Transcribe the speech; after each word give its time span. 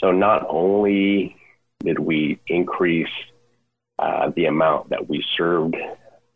So 0.00 0.12
not 0.12 0.46
only 0.48 1.36
did 1.84 1.98
we 1.98 2.40
increase 2.46 3.08
uh, 3.98 4.30
the 4.34 4.46
amount 4.46 4.90
that 4.90 5.08
we 5.08 5.24
served 5.36 5.76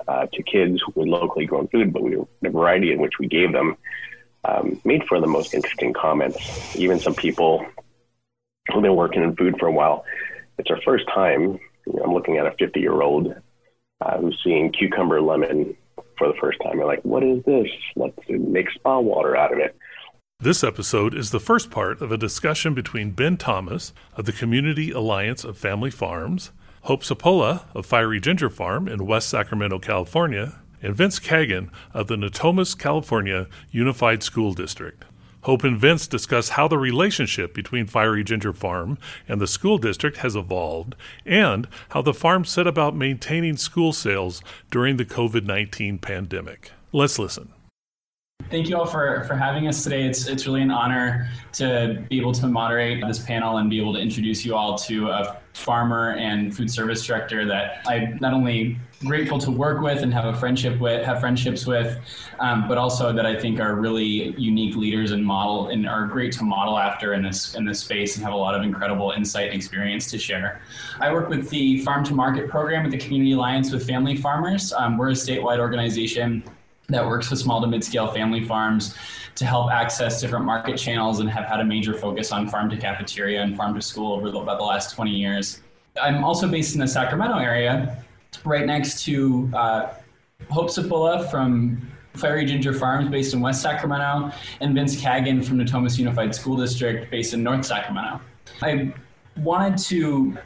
uh, 0.07 0.27
to 0.33 0.43
kids 0.43 0.83
with 0.95 1.09
locally 1.09 1.47
grown 1.47 1.69
food, 1.69 1.93
but 1.93 2.03
we, 2.03 2.17
the 2.43 2.51
variety 2.51 2.93
in 2.93 3.01
which 3.01 3.19
we 3.19 3.27
gave 3.27 3.53
them 3.53 3.77
um, 4.45 4.81
made 4.85 5.05
for 5.05 5.21
the 5.21 5.27
most 5.27 5.55
interesting 5.55 5.95
comments. 5.95 6.77
Even 6.77 7.01
some 7.01 7.15
people 7.15 7.67
who've 8.71 8.83
been 8.83 8.97
working 8.97 9.23
in 9.23 9.35
food 9.35 9.57
for 9.59 9.67
a 9.67 9.73
while, 9.73 10.05
it's 10.59 10.71
our 10.71 10.81
first 10.83 11.07
time. 11.09 11.59
You 11.87 11.93
know, 11.95 12.05
I'm 12.05 12.13
looking 12.13 12.37
at 12.37 12.47
a 12.47 12.53
50 12.59 12.81
year 12.81 13.01
old 13.01 13.35
uh, 14.01 14.19
who's 14.19 14.39
seeing 14.45 14.73
cucumber 14.73 15.23
lemon 15.23 15.75
for 16.19 16.29
the 16.29 16.35
first 16.41 16.59
time. 16.63 16.77
They're 16.77 16.87
like, 16.87 17.03
what 17.03 17.23
is 17.23 17.43
this? 17.45 17.69
Let's 17.97 18.19
make 18.29 18.71
spa 18.71 18.99
water 18.99 19.37
out 19.37 19.53
of 19.53 19.59
it. 19.59 19.75
This 20.41 20.63
episode 20.63 21.15
is 21.15 21.31
the 21.31 21.41
first 21.41 21.71
part 21.71 22.03
of 22.03 22.13
a 22.13 22.19
discussion 22.19 22.75
between 22.75 23.13
Ben 23.13 23.39
Thomas 23.39 23.95
of 24.15 24.27
the 24.27 24.33
Community 24.33 24.91
Alliance 24.91 25.43
of 25.43 25.57
Family 25.57 25.91
Farms, 25.91 26.51
Hope 26.83 27.03
Sippola 27.03 27.65
of 27.73 27.87
Fiery 27.87 28.21
Ginger 28.21 28.51
Farm 28.51 28.87
in 28.87 29.07
West 29.07 29.31
Sacramento, 29.31 29.79
California, 29.79 30.57
and 30.83 30.95
Vince 30.95 31.19
Caguin 31.19 31.71
of 31.95 32.09
the 32.09 32.17
Natomas, 32.17 32.77
California 32.77 33.47
Unified 33.71 34.23
School 34.23 34.53
District. 34.53 35.05
Hope 35.45 35.65
and 35.65 35.79
Vince 35.79 36.07
discuss 36.07 36.51
how 36.51 36.69
the 36.69 36.77
relationship 36.77 37.55
between 37.55 37.87
Fiery 37.87 38.23
Ginger 38.23 38.53
Farm 38.53 38.99
and 39.27 39.41
the 39.41 39.47
school 39.47 39.79
district 39.79 40.19
has 40.19 40.37
evolved 40.37 40.95
and 41.25 41.67
how 41.91 42.03
the 42.03 42.13
farm 42.13 42.45
set 42.45 42.67
about 42.67 42.95
maintaining 42.95 43.57
school 43.57 43.95
sales 43.95 44.43
during 44.71 44.99
the 44.99 45.07
COVID 45.07 45.47
19 45.47 45.97
pandemic. 45.99 46.73
Let's 46.93 47.19
listen. 47.19 47.54
Thank 48.55 48.69
you 48.69 48.77
all 48.77 48.87
for, 48.87 49.25
for 49.25 49.35
having 49.35 49.67
us 49.67 49.83
today. 49.83 50.05
It's, 50.05 50.29
it's 50.29 50.47
really 50.47 50.63
an 50.63 50.71
honor 50.71 51.29
to 51.55 52.05
be 52.09 52.21
able 52.21 52.31
to 52.35 52.47
moderate 52.47 53.03
this 53.05 53.19
panel 53.19 53.57
and 53.57 53.69
be 53.69 53.81
able 53.81 53.93
to 53.95 53.99
introduce 53.99 54.45
you 54.45 54.55
all 54.55 54.79
to 54.79 55.09
a 55.09 55.41
farmer 55.55 56.13
and 56.13 56.55
food 56.55 56.71
service 56.71 57.05
director 57.05 57.45
that 57.47 57.83
I'm 57.87 58.17
not 58.21 58.33
only 58.33 58.79
grateful 59.01 59.39
to 59.39 59.51
work 59.51 59.83
with 59.83 60.03
and 60.03 60.15
have 60.15 60.27
a 60.27 60.39
friendship 60.39 60.79
with, 60.79 61.05
have 61.05 61.19
friendships 61.19 61.67
with, 61.67 61.99
um, 62.39 62.69
but 62.69 62.79
also 62.79 63.13
that 63.13 63.27
I 63.27 63.35
think 63.35 63.59
are 63.59 63.75
really 63.75 64.35
unique 64.39 64.77
leaders 64.77 65.11
and 65.11 65.25
model 65.25 65.71
and 65.71 65.89
are 65.89 66.07
great 66.07 66.33
to 66.35 66.45
model 66.45 66.79
after 66.79 67.15
in 67.15 67.25
this 67.25 67.57
in 67.57 67.65
this 67.65 67.81
space 67.81 68.15
and 68.15 68.25
have 68.25 68.35
a 68.35 68.37
lot 68.37 68.55
of 68.55 68.63
incredible 68.63 69.11
insight 69.17 69.47
and 69.47 69.57
experience 69.57 70.09
to 70.13 70.19
share. 70.19 70.61
I 71.01 71.13
work 71.13 71.29
with 71.29 71.51
the 71.51 71.81
Farm 71.81 72.05
to 72.05 72.15
Market 72.15 72.49
program 72.49 72.85
at 72.85 72.93
the 72.93 72.99
Community 72.99 73.33
Alliance 73.33 73.73
with 73.73 73.85
Family 73.85 74.17
Farmers. 74.17 74.73
Um, 74.73 74.97
we're 74.97 75.11
a 75.11 75.13
statewide 75.13 75.59
organization 75.59 76.45
that 76.89 77.07
works 77.07 77.31
with 77.31 77.39
small 77.39 77.61
to 77.61 77.67
mid-scale 77.67 78.13
family 78.13 78.45
farms 78.45 78.95
to 79.35 79.45
help 79.45 79.71
access 79.71 80.21
different 80.21 80.45
market 80.45 80.77
channels 80.77 81.21
and 81.21 81.29
have 81.29 81.45
had 81.45 81.61
a 81.61 81.65
major 81.65 81.95
focus 81.95 82.31
on 82.31 82.49
farm 82.49 82.69
to 82.71 82.77
cafeteria 82.77 83.43
and 83.43 83.57
farm 83.57 83.75
to 83.75 83.83
school 83.83 84.13
over 84.13 84.31
the, 84.31 84.39
the 84.45 84.63
last 84.63 84.95
20 84.95 85.11
years. 85.11 85.61
I'm 86.01 86.25
also 86.25 86.49
based 86.49 86.75
in 86.75 86.81
the 86.81 86.89
Sacramento 86.89 87.39
area, 87.39 88.05
right 88.45 88.67
next 88.67 89.05
to 89.05 89.51
uh, 89.55 89.95
Hope 90.51 90.69
Sippola 90.69 91.31
from 91.31 91.91
Fiery 92.15 92.45
Ginger 92.45 92.73
Farms 92.73 93.09
based 93.09 93.35
in 93.35 93.41
West 93.41 93.63
Sacramento, 93.63 94.31
and 94.61 94.75
Vince 94.75 95.01
Caguin 95.01 95.45
from 95.45 95.59
Natomas 95.59 95.99
Unified 95.99 96.35
School 96.35 96.57
District 96.57 97.11
based 97.11 97.35
in 97.35 97.43
North 97.43 97.65
Sacramento. 97.65 98.21
I 98.63 98.93
wanted 99.39 99.79
to 99.89 100.37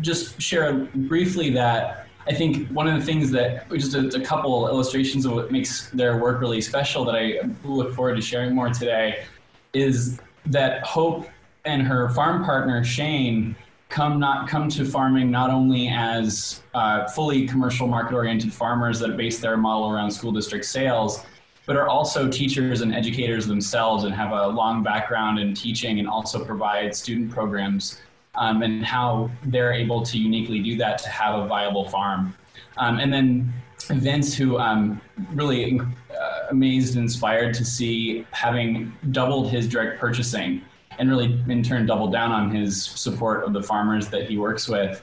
just 0.00 0.40
share 0.40 0.74
briefly 0.94 1.50
that 1.50 2.07
I 2.28 2.34
think 2.34 2.68
one 2.68 2.86
of 2.86 2.98
the 2.98 3.04
things 3.04 3.30
that 3.30 3.70
just 3.70 3.94
a, 3.94 4.08
a, 4.08 4.20
couple 4.20 4.68
illustrations 4.68 5.24
of 5.24 5.32
what 5.32 5.50
makes 5.50 5.88
their 5.90 6.18
work 6.18 6.42
really 6.42 6.60
special 6.60 7.02
that 7.06 7.14
I 7.14 7.40
look 7.64 7.94
forward 7.94 8.16
to 8.16 8.22
sharing 8.22 8.54
more 8.54 8.68
today 8.68 9.24
is 9.72 10.20
that 10.44 10.84
Hope 10.84 11.26
and 11.64 11.82
her 11.82 12.10
farm 12.10 12.44
partner 12.44 12.84
Shane 12.84 13.56
come 13.88 14.20
not 14.20 14.46
come 14.46 14.68
to 14.68 14.84
farming 14.84 15.30
not 15.30 15.48
only 15.48 15.88
as 15.88 16.62
uh, 16.74 17.08
fully 17.08 17.46
commercial 17.46 17.86
market 17.86 18.14
oriented 18.14 18.52
farmers 18.52 19.00
that 19.00 19.16
base 19.16 19.38
their 19.40 19.56
model 19.56 19.90
around 19.90 20.10
school 20.10 20.30
district 20.30 20.66
sales 20.66 21.24
but 21.64 21.76
are 21.76 21.88
also 21.88 22.28
teachers 22.28 22.80
and 22.80 22.94
educators 22.94 23.46
themselves 23.46 24.04
and 24.04 24.14
have 24.14 24.32
a 24.32 24.48
long 24.48 24.82
background 24.82 25.38
in 25.38 25.54
teaching 25.54 25.98
and 25.98 26.08
also 26.08 26.42
provide 26.44 26.94
student 26.94 27.30
programs 27.30 28.00
um, 28.38 28.62
and 28.62 28.84
how 28.84 29.30
they're 29.44 29.72
able 29.72 30.02
to 30.02 30.18
uniquely 30.18 30.60
do 30.60 30.76
that 30.76 30.98
to 30.98 31.08
have 31.08 31.38
a 31.38 31.46
viable 31.46 31.88
farm. 31.88 32.34
Um, 32.78 32.98
and 32.98 33.12
then 33.12 33.52
Vince, 33.90 34.34
who 34.34 34.58
I'm 34.58 35.00
really 35.32 35.80
uh, 35.80 36.46
amazed 36.50 36.94
and 36.94 37.04
inspired 37.04 37.54
to 37.54 37.64
see 37.64 38.26
having 38.30 38.92
doubled 39.10 39.50
his 39.50 39.68
direct 39.68 40.00
purchasing 40.00 40.62
and 40.98 41.08
really 41.10 41.42
in 41.48 41.62
turn 41.62 41.86
doubled 41.86 42.12
down 42.12 42.32
on 42.32 42.50
his 42.50 42.84
support 42.84 43.44
of 43.44 43.52
the 43.52 43.62
farmers 43.62 44.08
that 44.08 44.28
he 44.28 44.38
works 44.38 44.68
with 44.68 45.02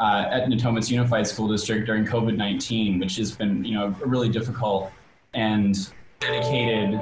uh, 0.00 0.26
at 0.30 0.48
Natomas 0.48 0.90
Unified 0.90 1.26
School 1.26 1.48
District 1.48 1.86
during 1.86 2.04
COVID 2.04 2.36
19, 2.36 2.98
which 2.98 3.16
has 3.16 3.32
been 3.32 3.64
you 3.64 3.74
know 3.74 3.94
a 4.02 4.06
really 4.06 4.28
difficult 4.28 4.90
and 5.34 5.90
dedicated 6.20 7.00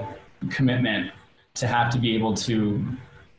commitment 0.51 1.11
to 1.55 1.67
have 1.67 1.91
to 1.93 1.99
be 1.99 2.15
able 2.15 2.35
to 2.35 2.85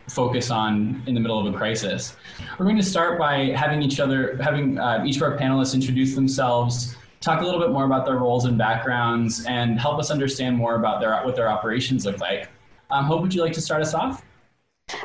focus 0.08 0.52
on 0.52 1.02
in 1.08 1.14
the 1.14 1.20
middle 1.20 1.40
of 1.40 1.54
a 1.54 1.58
crisis. 1.58 2.16
We're 2.58 2.66
going 2.66 2.78
to 2.78 2.84
start 2.84 3.18
by 3.18 3.52
having 3.56 3.82
each 3.82 4.00
other, 4.00 4.38
having 4.38 4.78
uh, 4.78 5.04
each 5.06 5.18
of 5.18 5.24
our 5.24 5.38
panelists 5.38 5.74
introduce 5.74 6.16
themselves, 6.16 6.96
talk 7.22 7.42
a 7.42 7.46
little 7.46 7.60
bit 7.60 7.70
more 7.72 7.86
about 7.86 8.06
their 8.06 8.18
roles 8.18 8.46
and 8.46 8.58
backgrounds, 8.58 9.46
and 9.46 9.80
help 9.80 10.00
us 10.00 10.12
understand 10.12 10.58
more 10.58 10.76
about 10.76 11.00
their 11.00 11.22
what 11.24 11.36
their 11.36 11.50
operations 11.50 12.06
look 12.06 12.20
like. 12.20 12.50
Um, 12.92 13.06
Hope, 13.06 13.22
would 13.22 13.34
you 13.34 13.42
like 13.42 13.54
to 13.54 13.62
start 13.62 13.82
us 13.82 13.94
off? 13.94 14.24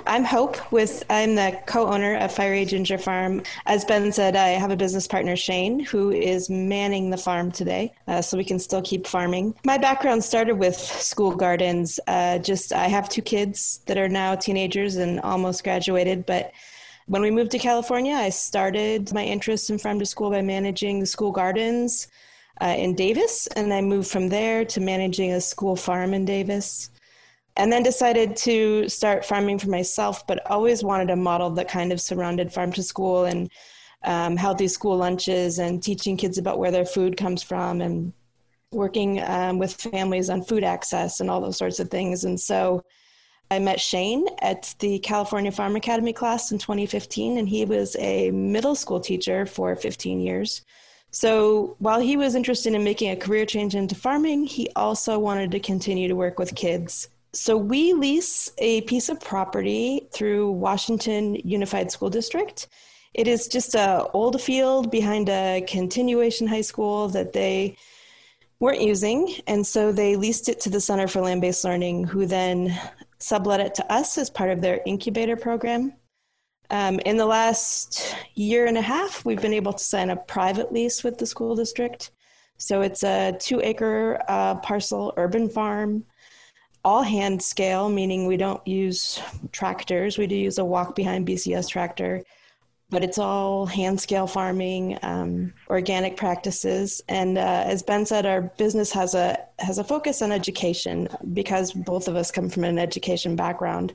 I'm 0.08 0.24
Hope 0.24 0.72
with 0.72 1.04
I'm 1.10 1.34
the 1.34 1.60
co-owner 1.66 2.16
of 2.16 2.32
Fiery 2.32 2.64
Ginger 2.64 2.96
Farm. 2.96 3.42
As 3.66 3.84
Ben 3.84 4.10
said, 4.10 4.36
I 4.36 4.48
have 4.48 4.70
a 4.70 4.76
business 4.76 5.06
partner 5.06 5.36
Shane 5.36 5.80
who 5.80 6.10
is 6.10 6.48
manning 6.48 7.10
the 7.10 7.18
farm 7.18 7.50
today, 7.52 7.92
uh, 8.06 8.22
so 8.22 8.38
we 8.38 8.44
can 8.44 8.58
still 8.58 8.80
keep 8.80 9.06
farming. 9.06 9.54
My 9.64 9.76
background 9.76 10.24
started 10.24 10.54
with 10.54 10.76
school 10.76 11.36
gardens. 11.36 12.00
Uh, 12.06 12.38
just 12.38 12.72
I 12.72 12.86
have 12.88 13.10
two 13.10 13.22
kids 13.22 13.80
that 13.84 13.98
are 13.98 14.08
now 14.08 14.34
teenagers 14.34 14.96
and 14.96 15.20
almost 15.20 15.62
graduated, 15.62 16.24
but 16.24 16.52
when 17.06 17.20
we 17.20 17.30
moved 17.30 17.50
to 17.50 17.58
California, 17.58 18.14
I 18.14 18.30
started 18.30 19.12
my 19.12 19.24
interest 19.24 19.68
in 19.68 19.78
farm 19.78 19.98
to 19.98 20.06
school 20.06 20.30
by 20.30 20.42
managing 20.42 21.00
the 21.00 21.06
school 21.06 21.32
gardens 21.32 22.08
uh, 22.62 22.74
in 22.76 22.94
Davis, 22.94 23.46
and 23.56 23.72
I 23.72 23.82
moved 23.82 24.10
from 24.10 24.30
there 24.30 24.64
to 24.64 24.80
managing 24.80 25.32
a 25.32 25.40
school 25.40 25.76
farm 25.76 26.14
in 26.14 26.24
Davis 26.24 26.90
and 27.58 27.72
then 27.72 27.82
decided 27.82 28.36
to 28.36 28.88
start 28.88 29.24
farming 29.24 29.58
for 29.58 29.69
myself, 29.69 30.24
but 30.28 30.48
always 30.48 30.84
wanted 30.84 31.10
a 31.10 31.16
model 31.16 31.50
that 31.50 31.69
kind 31.69 31.92
of 31.92 32.00
surrounded 32.00 32.52
farm 32.52 32.72
to 32.72 32.84
school 32.84 33.24
and 33.24 33.50
um, 34.04 34.36
healthy 34.36 34.69
school 34.69 34.96
lunches 34.96 35.58
and 35.58 35.82
teaching 35.82 36.16
kids 36.16 36.38
about 36.38 36.60
where 36.60 36.70
their 36.70 36.86
food 36.86 37.16
comes 37.16 37.42
from 37.42 37.80
and 37.80 38.12
working 38.70 39.20
um, 39.24 39.58
with 39.58 39.74
families 39.74 40.30
on 40.30 40.44
food 40.44 40.62
access 40.62 41.19
and 41.19 41.28
all 41.28 41.41
those 41.41 41.58
sorts 41.58 41.80
of 41.80 41.91
things. 41.91 42.22
And 42.22 42.38
so 42.38 42.84
I 43.50 43.58
met 43.58 43.80
Shane 43.80 44.26
at 44.40 44.72
the 44.78 45.00
California 45.00 45.50
Farm 45.50 45.75
Academy 45.75 46.12
class 46.12 46.52
in 46.52 46.58
2015, 46.58 47.38
and 47.38 47.48
he 47.48 47.64
was 47.64 47.96
a 47.98 48.30
middle 48.30 48.76
school 48.76 49.00
teacher 49.00 49.46
for 49.46 49.75
15 49.75 50.20
years. 50.20 50.62
So 51.10 51.75
while 51.80 51.98
he 51.98 52.16
was 52.16 52.36
interested 52.36 52.75
in 52.75 52.84
making 52.84 53.10
a 53.10 53.16
career 53.16 53.46
change 53.46 53.75
into 53.75 53.96
farming, 53.96 54.44
he 54.44 54.69
also 54.76 55.19
wanted 55.19 55.50
to 55.50 55.58
continue 55.58 56.06
to 56.06 56.14
work 56.14 56.38
with 56.38 56.54
kids 56.54 57.08
so 57.32 57.56
we 57.56 57.92
lease 57.92 58.50
a 58.58 58.80
piece 58.82 59.08
of 59.08 59.20
property 59.20 60.08
through 60.12 60.52
Washington 60.52 61.34
Unified 61.36 61.90
School 61.90 62.10
District. 62.10 62.68
It 63.14 63.28
is 63.28 63.48
just 63.48 63.74
a 63.74 64.06
old 64.12 64.40
field 64.40 64.90
behind 64.90 65.28
a 65.28 65.64
continuation 65.66 66.46
high 66.46 66.62
school 66.62 67.08
that 67.08 67.32
they 67.32 67.76
weren't 68.60 68.80
using, 68.80 69.34
and 69.46 69.66
so 69.66 69.92
they 69.92 70.16
leased 70.16 70.48
it 70.48 70.60
to 70.60 70.70
the 70.70 70.80
Center 70.80 71.06
for 71.06 71.20
Land-Based 71.20 71.64
Learning, 71.64 72.04
who 72.04 72.26
then 72.26 72.78
sublet 73.18 73.60
it 73.60 73.74
to 73.76 73.92
us 73.92 74.18
as 74.18 74.30
part 74.30 74.50
of 74.50 74.60
their 74.60 74.80
incubator 74.86 75.36
program. 75.36 75.92
Um, 76.70 76.98
in 77.00 77.16
the 77.16 77.26
last 77.26 78.14
year 78.34 78.66
and 78.66 78.76
a 78.76 78.82
half, 78.82 79.24
we've 79.24 79.40
been 79.40 79.54
able 79.54 79.72
to 79.72 79.82
sign 79.82 80.10
a 80.10 80.16
private 80.16 80.72
lease 80.72 81.02
with 81.02 81.19
the 81.19 81.26
school 81.26 81.54
district. 81.56 82.10
So 82.58 82.82
it's 82.82 83.04
a 83.04 83.36
two-acre 83.38 84.22
uh, 84.28 84.56
parcel 84.56 85.14
urban 85.16 85.48
farm 85.48 86.04
all 86.84 87.02
hand 87.02 87.42
scale, 87.42 87.88
meaning 87.88 88.26
we 88.26 88.36
don't 88.36 88.66
use 88.66 89.20
tractors. 89.52 90.19
We 90.19 90.26
do 90.26 90.36
use 90.36 90.58
a 90.58 90.64
walk 90.64 90.94
behind 90.94 91.26
BCS 91.26 91.69
tractor, 91.69 92.22
but 92.90 93.04
it's 93.04 93.19
all 93.19 93.66
hand 93.66 94.00
scale 94.00 94.26
farming, 94.26 94.98
um, 95.02 95.52
organic 95.69 96.16
practices. 96.16 97.02
And 97.08 97.36
uh, 97.36 97.64
as 97.66 97.82
Ben 97.82 98.06
said, 98.06 98.26
our 98.26 98.42
business 98.42 98.92
has 98.92 99.14
a 99.14 99.38
has 99.58 99.78
a 99.78 99.84
focus 99.84 100.22
on 100.22 100.32
education 100.32 101.08
because 101.32 101.72
both 101.72 102.08
of 102.08 102.16
us 102.16 102.30
come 102.30 102.48
from 102.48 102.64
an 102.64 102.78
education 102.78 103.36
background. 103.36 103.94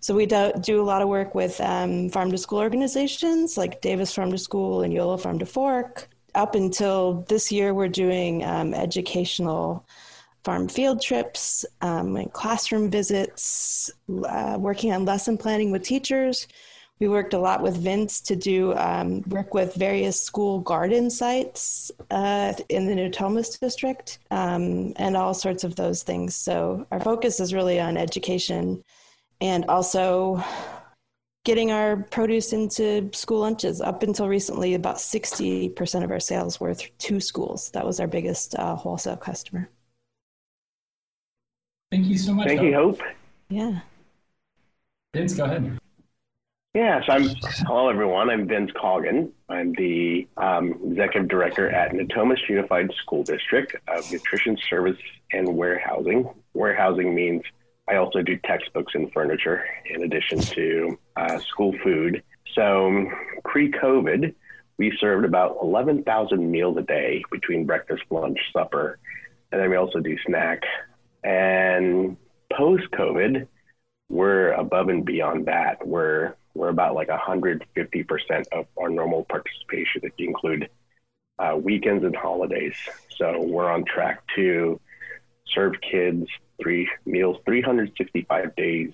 So 0.00 0.16
we 0.16 0.26
do, 0.26 0.52
do 0.60 0.82
a 0.82 0.82
lot 0.82 1.00
of 1.00 1.08
work 1.08 1.32
with 1.32 1.60
um, 1.60 2.08
farm 2.08 2.32
to 2.32 2.38
school 2.38 2.58
organizations 2.58 3.56
like 3.56 3.80
Davis 3.80 4.12
Farm 4.12 4.32
to 4.32 4.38
School 4.38 4.82
and 4.82 4.92
YOLO 4.92 5.16
Farm 5.16 5.38
to 5.38 5.46
Fork. 5.46 6.08
Up 6.34 6.56
until 6.56 7.24
this 7.28 7.52
year, 7.52 7.72
we're 7.72 7.86
doing 7.86 8.42
um, 8.42 8.74
educational 8.74 9.86
farm 10.44 10.68
field 10.68 11.00
trips 11.00 11.64
um, 11.80 12.16
and 12.16 12.32
classroom 12.32 12.90
visits, 12.90 13.90
uh, 14.28 14.56
working 14.58 14.92
on 14.92 15.04
lesson 15.04 15.38
planning 15.38 15.70
with 15.70 15.82
teachers. 15.82 16.48
We 16.98 17.08
worked 17.08 17.34
a 17.34 17.38
lot 17.38 17.62
with 17.62 17.76
Vince 17.76 18.20
to 18.22 18.36
do 18.36 18.74
um, 18.74 19.22
work 19.22 19.54
with 19.54 19.74
various 19.74 20.20
school 20.20 20.60
garden 20.60 21.10
sites 21.10 21.90
uh, 22.10 22.52
in 22.68 22.86
the 22.86 22.94
Natomas 22.94 23.58
district 23.58 24.20
um, 24.30 24.92
and 24.96 25.16
all 25.16 25.34
sorts 25.34 25.64
of 25.64 25.74
those 25.74 26.04
things. 26.04 26.36
So 26.36 26.86
our 26.92 27.00
focus 27.00 27.40
is 27.40 27.52
really 27.52 27.80
on 27.80 27.96
education 27.96 28.84
and 29.40 29.64
also 29.64 30.42
getting 31.44 31.72
our 31.72 31.96
produce 31.96 32.52
into 32.52 33.10
school 33.12 33.40
lunches. 33.40 33.80
Up 33.80 34.04
until 34.04 34.28
recently, 34.28 34.74
about 34.74 34.96
60% 34.96 36.04
of 36.04 36.10
our 36.10 36.20
sales 36.20 36.60
were 36.60 36.74
to 36.74 37.20
schools. 37.20 37.70
That 37.70 37.84
was 37.84 37.98
our 37.98 38.06
biggest 38.06 38.54
uh, 38.54 38.76
wholesale 38.76 39.16
customer. 39.16 39.68
Thank 41.92 42.06
you 42.06 42.16
so 42.16 42.32
much. 42.32 42.46
Thank 42.46 42.60
Hope. 42.60 42.68
you, 42.68 42.74
Hope. 42.74 43.00
Yeah. 43.50 43.80
Vince, 45.12 45.34
go 45.34 45.44
ahead. 45.44 45.78
Yeah, 46.72 47.02
so 47.04 47.12
I'm, 47.12 47.28
hello 47.66 47.90
everyone. 47.90 48.30
I'm 48.30 48.48
Vince 48.48 48.70
Caguin. 48.82 49.30
I'm 49.50 49.74
the 49.74 50.26
um, 50.38 50.80
executive 50.86 51.28
director 51.28 51.68
at 51.70 51.92
Natomas 51.92 52.38
Unified 52.48 52.90
School 53.02 53.24
District 53.24 53.76
of 53.88 54.10
Nutrition 54.10 54.56
Service 54.70 54.96
and 55.34 55.54
Warehousing. 55.54 56.30
Warehousing 56.54 57.14
means 57.14 57.42
I 57.86 57.96
also 57.96 58.22
do 58.22 58.38
textbooks 58.38 58.94
and 58.94 59.12
furniture 59.12 59.62
in 59.84 60.02
addition 60.04 60.40
to 60.40 60.98
uh, 61.16 61.40
school 61.40 61.74
food. 61.84 62.22
So 62.54 63.06
pre 63.44 63.70
COVID, 63.70 64.34
we 64.78 64.96
served 64.98 65.26
about 65.26 65.58
11,000 65.60 66.50
meals 66.50 66.78
a 66.78 66.82
day 66.82 67.22
between 67.30 67.66
breakfast, 67.66 68.04
lunch, 68.08 68.38
supper, 68.50 68.98
and 69.50 69.60
then 69.60 69.68
we 69.68 69.76
also 69.76 70.00
do 70.00 70.16
snack. 70.24 70.62
And 71.24 72.16
post 72.52 72.84
COVID, 72.92 73.46
we're 74.08 74.52
above 74.52 74.88
and 74.88 75.04
beyond 75.04 75.46
that. 75.46 75.86
We're 75.86 76.34
we're 76.54 76.68
about 76.68 76.94
like 76.94 77.08
150% 77.08 77.64
of 78.52 78.66
our 78.76 78.90
normal 78.90 79.24
participation 79.24 80.02
if 80.04 80.12
you 80.18 80.28
include 80.28 80.68
uh, 81.38 81.56
weekends 81.56 82.04
and 82.04 82.14
holidays. 82.14 82.74
So 83.16 83.40
we're 83.40 83.70
on 83.70 83.84
track 83.86 84.22
to 84.36 84.78
serve 85.46 85.74
kids 85.80 86.26
three 86.60 86.88
meals 87.06 87.38
365 87.46 88.54
days 88.54 88.92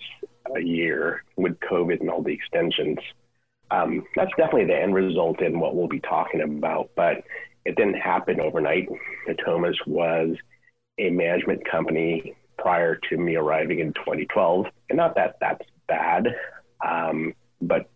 a 0.55 0.61
year 0.61 1.25
with 1.37 1.59
COVID 1.61 2.01
and 2.01 2.11
all 2.11 2.23
the 2.23 2.33
extensions. 2.33 2.99
Um, 3.71 4.07
that's 4.17 4.31
definitely 4.37 4.67
the 4.67 4.81
end 4.81 4.95
result 4.95 5.43
in 5.43 5.61
what 5.61 5.75
we'll 5.75 5.89
be 5.89 6.01
talking 6.01 6.41
about, 6.41 6.91
but 6.97 7.25
it 7.65 7.77
didn't 7.77 7.99
happen 7.99 8.41
overnight. 8.41 8.89
Natomas 9.29 9.77
was 9.87 10.37
a 10.99 11.11
management 11.11 11.69
company 11.69 12.35
prior 12.59 12.97
to 13.09 13.17
me 13.17 13.37
arriving 13.37 13.81
in 13.81 13.93
2012. 13.95 14.67
And 14.91 14.97
not 14.97 15.15
that 15.15 15.37
that's 15.41 15.65
bad, 15.87 16.27
um, 16.87 17.35
but 17.61 17.91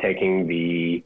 taking 0.00 0.46
the 0.46 1.04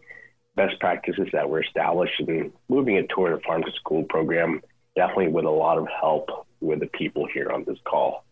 best 0.54 0.78
practices 0.80 1.28
that 1.32 1.48
were 1.48 1.62
established 1.62 2.20
and 2.20 2.52
moving 2.68 2.96
it 2.96 3.08
toward 3.08 3.32
a 3.32 3.40
farm 3.40 3.62
to 3.62 3.72
school 3.72 4.04
program, 4.04 4.60
definitely 4.94 5.28
with 5.28 5.44
a 5.44 5.50
lot 5.50 5.78
of 5.78 5.86
help 5.88 6.28
with 6.60 6.80
the 6.80 6.86
people 6.86 7.26
here 7.32 7.50
on 7.50 7.64
this 7.66 7.78
call. 7.84 8.24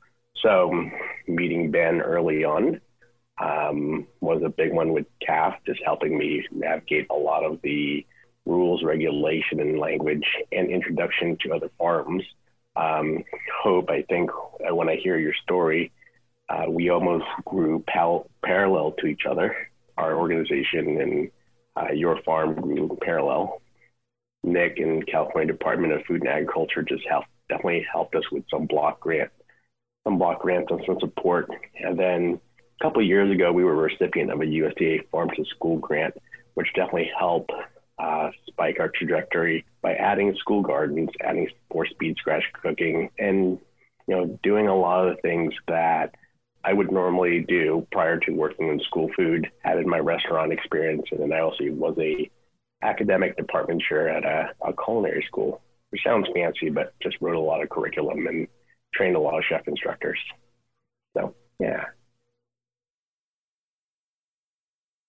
So, 0.42 0.90
meeting 1.26 1.70
Ben 1.70 2.00
early 2.00 2.44
on 2.44 2.80
um, 3.40 4.06
was 4.20 4.42
a 4.44 4.48
big 4.48 4.72
one 4.72 4.92
with 4.92 5.06
CAFF, 5.26 5.56
just 5.66 5.80
helping 5.84 6.16
me 6.16 6.46
navigate 6.50 7.06
a 7.10 7.14
lot 7.14 7.44
of 7.44 7.60
the 7.62 8.06
rules, 8.46 8.82
regulation, 8.82 9.60
and 9.60 9.78
language 9.78 10.24
and 10.52 10.70
introduction 10.70 11.36
to 11.42 11.54
other 11.54 11.70
farms. 11.78 12.22
Um, 12.76 13.24
Hope, 13.62 13.90
I 13.90 14.02
think 14.02 14.30
uh, 14.30 14.74
when 14.74 14.88
I 14.88 14.96
hear 14.96 15.18
your 15.18 15.34
story, 15.42 15.92
uh, 16.48 16.64
we 16.68 16.88
almost 16.90 17.26
grew 17.44 17.84
pal- 17.86 18.28
parallel 18.44 18.92
to 18.98 19.06
each 19.06 19.22
other. 19.28 19.54
Our 19.96 20.18
organization 20.18 21.00
and 21.00 21.30
uh, 21.76 21.92
your 21.92 22.20
farm 22.22 22.54
grew 22.54 22.96
parallel. 23.02 23.60
Nick 24.42 24.78
and 24.78 25.06
California 25.06 25.52
Department 25.52 25.92
of 25.92 26.02
Food 26.06 26.22
and 26.22 26.30
Agriculture 26.30 26.82
just 26.82 27.04
definitely 27.48 27.86
helped 27.92 28.14
us 28.14 28.24
with 28.32 28.44
some 28.50 28.66
block 28.66 29.00
grant, 29.00 29.30
some 30.04 30.18
block 30.18 30.40
grants 30.40 30.70
and 30.70 30.80
some 30.86 30.98
support. 31.00 31.50
And 31.78 31.98
then 31.98 32.40
a 32.80 32.84
couple 32.84 33.02
years 33.02 33.30
ago, 33.30 33.52
we 33.52 33.64
were 33.64 33.72
a 33.72 33.92
recipient 33.92 34.30
of 34.30 34.40
a 34.40 34.44
USDA 34.46 35.08
Farm 35.10 35.28
to 35.36 35.44
School 35.44 35.78
grant, 35.78 36.14
which 36.54 36.68
definitely 36.74 37.10
helped 37.18 37.52
uh, 38.00 38.30
spike 38.46 38.78
our 38.80 38.88
trajectory 38.88 39.64
by 39.82 39.94
adding 39.94 40.34
school 40.36 40.62
gardens, 40.62 41.10
adding 41.22 41.48
more 41.72 41.86
speed 41.86 42.16
scratch 42.18 42.44
cooking, 42.62 43.10
and 43.18 43.58
you 44.06 44.16
know 44.16 44.38
doing 44.42 44.68
a 44.68 44.76
lot 44.76 45.06
of 45.06 45.16
the 45.16 45.22
things 45.22 45.52
that 45.68 46.14
I 46.64 46.72
would 46.72 46.90
normally 46.90 47.44
do 47.46 47.86
prior 47.92 48.18
to 48.20 48.32
working 48.32 48.68
in 48.68 48.80
school 48.80 49.10
food. 49.16 49.50
Added 49.64 49.86
my 49.86 49.98
restaurant 49.98 50.52
experience, 50.52 51.06
and 51.10 51.20
then 51.20 51.32
I 51.32 51.40
also 51.40 51.64
was 51.70 51.96
a 51.98 52.30
academic 52.82 53.36
department 53.36 53.82
chair 53.86 54.08
at 54.08 54.24
a, 54.24 54.54
a 54.66 54.72
culinary 54.72 55.24
school 55.26 55.60
which 55.90 56.02
sounds 56.04 56.26
fancy, 56.34 56.70
but 56.70 56.94
just 57.00 57.16
wrote 57.20 57.36
a 57.36 57.40
lot 57.40 57.62
of 57.62 57.68
curriculum 57.68 58.26
and 58.26 58.46
trained 58.94 59.16
a 59.16 59.20
lot 59.20 59.36
of 59.36 59.44
chef 59.48 59.66
instructors. 59.68 60.18
So, 61.16 61.34
yeah. 61.58 61.84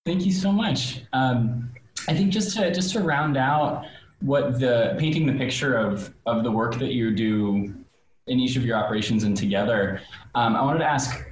Thank 0.06 0.26
you 0.26 0.32
so 0.32 0.52
much. 0.52 1.02
Um, 1.14 1.70
I 2.08 2.14
think 2.14 2.32
just 2.32 2.56
to 2.58 2.72
just 2.74 2.94
to 2.94 3.02
round 3.02 3.38
out 3.38 3.86
what 4.22 4.60
the 4.60 4.96
painting 5.00 5.26
the 5.26 5.34
picture 5.34 5.78
of 5.78 6.14
of 6.26 6.44
the 6.44 6.52
work 6.52 6.76
that 6.80 6.94
you 6.94 7.12
do 7.16 7.74
in 8.28 8.40
each 8.40 8.56
of 8.56 8.66
your 8.66 8.78
operations 8.78 9.24
and 9.24 9.36
together, 9.36 10.02
um, 10.36 10.56
I 10.56 10.62
wanted 10.62 10.80
to 10.80 10.86
ask 10.86 11.26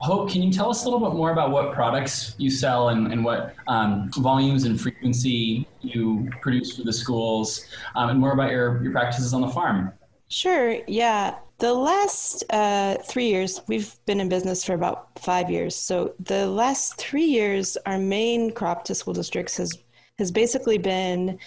Hope, 0.00 0.30
can 0.30 0.42
you 0.42 0.50
tell 0.50 0.70
us 0.70 0.84
a 0.84 0.88
little 0.88 1.06
bit 1.06 1.14
more 1.14 1.30
about 1.30 1.50
what 1.50 1.74
products 1.74 2.34
you 2.38 2.50
sell 2.50 2.88
and, 2.88 3.12
and 3.12 3.22
what 3.22 3.54
um, 3.66 4.10
volumes 4.16 4.64
and 4.64 4.80
frequency 4.80 5.68
you 5.82 6.30
produce 6.40 6.74
for 6.74 6.84
the 6.84 6.92
schools, 6.92 7.66
um, 7.96 8.08
and 8.08 8.18
more 8.18 8.32
about 8.32 8.50
your, 8.50 8.82
your 8.82 8.92
practices 8.92 9.34
on 9.34 9.42
the 9.42 9.48
farm? 9.48 9.92
Sure, 10.28 10.78
yeah. 10.86 11.36
The 11.58 11.74
last 11.74 12.44
uh, 12.48 12.96
three 13.04 13.26
years, 13.26 13.60
we've 13.68 13.94
been 14.06 14.20
in 14.20 14.30
business 14.30 14.64
for 14.64 14.72
about 14.72 15.18
five 15.18 15.50
years. 15.50 15.76
So 15.76 16.14
the 16.18 16.46
last 16.46 16.96
three 16.96 17.26
years, 17.26 17.76
our 17.84 17.98
main 17.98 18.52
crop 18.52 18.84
to 18.84 18.94
school 18.94 19.12
districts 19.12 19.58
has 19.58 19.76
has 20.20 20.30
basically 20.30 20.78
been 20.78 21.38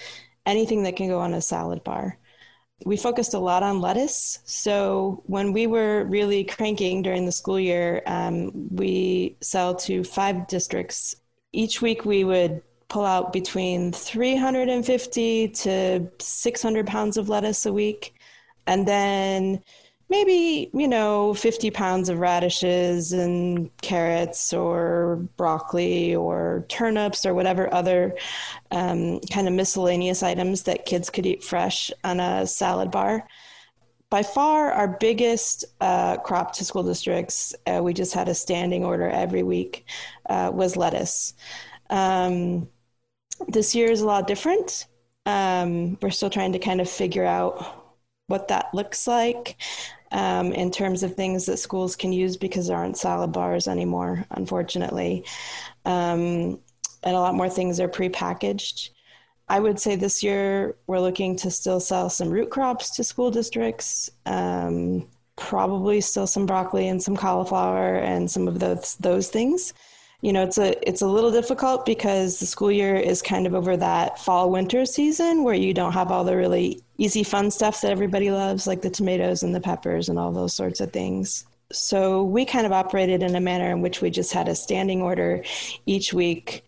anything 0.46 0.84
that 0.84 0.98
can 0.98 1.08
go 1.08 1.20
on 1.20 1.34
a 1.34 1.42
salad 1.42 1.82
bar 1.86 2.18
we 2.86 2.98
focused 2.98 3.34
a 3.34 3.40
lot 3.40 3.64
on 3.64 3.82
lettuce. 3.82 4.40
So 4.46 5.24
when 5.26 5.54
we 5.54 5.68
were 5.68 6.06
really 6.06 6.44
cranking 6.44 7.02
during 7.02 7.26
the 7.26 7.32
school 7.32 7.60
year, 7.60 8.02
um, 8.06 8.52
we 8.70 9.38
sell 9.42 9.76
to 9.76 10.04
five 10.04 10.48
districts. 10.48 11.16
Each 11.52 11.82
week 11.82 12.06
we 12.06 12.24
would 12.24 12.62
pull 12.90 13.06
out 13.06 13.34
between 13.34 13.92
350 13.92 15.48
to 15.48 16.08
600 16.20 16.88
pounds 16.88 17.18
of 17.18 17.30
lettuce 17.30 17.66
a 17.66 17.74
week. 17.74 18.16
And 18.68 18.88
then 18.88 19.64
maybe, 20.14 20.70
you 20.76 20.88
know, 20.88 21.34
50 21.34 21.72
pounds 21.72 22.08
of 22.08 22.20
radishes 22.20 23.14
and 23.14 23.76
carrots 23.82 24.54
or 24.54 25.28
broccoli 25.38 26.16
or 26.16 26.66
turnips 26.70 27.26
or 27.26 27.34
whatever 27.34 27.74
other 27.74 28.16
um, 28.70 29.20
kind 29.32 29.48
of 29.48 29.56
miscellaneous 29.56 30.22
items 30.22 30.62
that 30.64 30.86
kids 30.86 31.10
could 31.10 31.26
eat 31.26 31.44
fresh 31.44 31.92
on 32.04 32.20
a 32.20 32.46
salad 32.46 32.92
bar. 32.92 33.28
By 34.12 34.22
far, 34.22 34.72
our 34.72 34.88
biggest 34.88 35.66
uh, 35.82 36.18
crop 36.18 36.54
to 36.58 36.64
school 36.64 36.84
districts, 36.84 37.56
uh, 37.66 37.82
we 37.82 37.92
just 37.92 38.14
had 38.14 38.30
a 38.30 38.36
standing 38.36 38.86
order 38.86 39.10
every 39.10 39.42
week, 39.42 39.84
uh, 40.30 40.52
was 40.54 40.78
lettuce. 40.78 41.34
Um, 41.90 42.70
this 43.48 43.74
year 43.74 43.90
is 43.90 44.02
a 44.02 44.06
lot 44.06 44.28
different. 44.28 44.86
Um, 45.26 45.98
we're 46.04 46.12
still 46.12 46.30
trying 46.30 46.52
to 46.52 46.60
kind 46.60 46.82
of 46.82 46.88
figure 46.88 47.26
out 47.26 47.80
what 48.28 48.48
that 48.50 48.74
looks 48.74 49.08
like 49.08 49.58
um, 50.14 50.54
in 50.54 50.72
terms 50.72 51.04
of 51.04 51.16
things 51.16 51.46
that 51.48 51.58
schools 51.58 51.96
can 51.96 52.14
use 52.14 52.38
because 52.38 52.68
there 52.68 52.78
aren't 52.78 52.98
salad 52.98 53.34
bars 53.34 53.68
anymore, 53.68 54.26
unfortunately. 54.32 55.26
Um, 55.86 56.60
and 57.04 57.16
a 57.16 57.20
lot 57.20 57.36
more 57.36 57.50
things 57.50 57.80
are 57.80 57.90
prepackaged. 57.90 58.92
I 59.50 59.60
would 59.60 59.80
say 59.80 59.96
this 59.96 60.24
year 60.24 60.76
we're 60.88 61.00
looking 61.00 61.36
to 61.38 61.52
still 61.52 61.80
sell 61.80 62.10
some 62.10 62.30
root 62.30 62.50
crops 62.50 62.92
to 62.92 63.04
school 63.04 63.32
districts, 63.32 64.10
um, 64.26 65.10
probably 65.36 66.00
still 66.00 66.28
some 66.28 66.46
broccoli 66.46 66.88
and 66.88 67.02
some 67.02 67.18
cauliflower 67.18 67.96
and 67.96 68.30
some 68.30 68.48
of 68.48 68.60
those 68.60 68.96
those 68.98 69.30
things 69.30 69.74
you 70.24 70.32
know 70.32 70.42
it's 70.42 70.58
a 70.58 70.88
it's 70.88 71.02
a 71.02 71.08
little 71.08 71.32
difficult 71.32 71.86
because 71.86 72.40
the 72.40 72.46
school 72.46 72.72
year 72.72 72.96
is 72.96 73.22
kind 73.22 73.46
of 73.46 73.54
over 73.54 73.76
that 73.76 74.18
fall 74.18 74.50
winter 74.50 74.86
season 74.86 75.44
where 75.44 75.54
you 75.54 75.74
don't 75.74 75.92
have 75.92 76.12
all 76.12 76.24
the 76.24 76.36
really 76.36 76.82
easy 76.98 77.24
fun 77.24 77.52
stuff 77.52 77.82
that 77.82 77.92
everybody 77.92 78.32
loves 78.32 78.66
like 78.66 78.82
the 78.82 78.90
tomatoes 78.90 79.44
and 79.44 79.54
the 79.54 79.60
peppers 79.60 80.08
and 80.08 80.18
all 80.18 80.32
those 80.32 80.54
sorts 80.54 80.80
of 80.80 80.94
things. 80.94 81.46
So 81.74 82.24
we 82.24 82.46
kind 82.46 82.66
of 82.66 82.72
operated 82.72 83.22
in 83.22 83.36
a 83.36 83.42
manner 83.42 83.70
in 83.72 83.82
which 83.82 84.00
we 84.00 84.10
just 84.10 84.32
had 84.32 84.48
a 84.48 84.56
standing 84.56 85.02
order 85.02 85.44
each 85.86 86.14
week. 86.14 86.64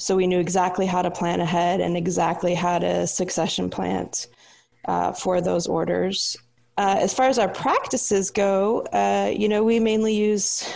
So 0.00 0.16
we 0.16 0.26
knew 0.26 0.40
exactly 0.40 0.86
how 0.86 1.02
to 1.02 1.12
plan 1.12 1.40
ahead 1.40 1.80
and 1.80 1.96
exactly 1.96 2.54
how 2.54 2.80
to 2.80 3.06
succession 3.06 3.70
plant 3.70 4.26
uh, 4.86 5.12
for 5.12 5.40
those 5.40 5.68
orders. 5.68 6.36
Uh, 6.76 6.96
as 6.98 7.14
far 7.14 7.28
as 7.28 7.38
our 7.38 7.48
practices 7.48 8.30
go 8.30 8.80
uh, 8.92 9.30
you 9.36 9.48
know 9.48 9.62
we 9.62 9.78
mainly 9.78 10.14
use 10.14 10.68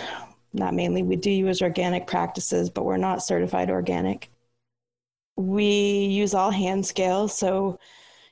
not 0.55 0.73
mainly. 0.73 1.03
We 1.03 1.15
do 1.15 1.29
use 1.29 1.61
organic 1.61 2.07
practices, 2.07 2.69
but 2.69 2.85
we're 2.85 2.97
not 2.97 3.23
certified 3.23 3.69
organic. 3.69 4.29
We 5.35 6.05
use 6.05 6.33
all 6.33 6.51
hand 6.51 6.85
scales. 6.85 7.37
So, 7.37 7.79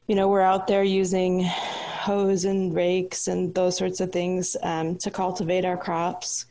you 0.07 0.15
know, 0.15 0.27
we're 0.27 0.41
out 0.41 0.67
there 0.67 0.83
using 0.83 1.43
hoes 1.43 2.45
and 2.45 2.73
rakes 2.73 3.27
and 3.27 3.53
those 3.53 3.77
sorts 3.77 4.01
of 4.01 4.11
things 4.11 4.57
um, 4.61 4.97
to 4.97 5.11
cultivate 5.11 5.65
our 5.65 5.77
crops. 5.77 6.45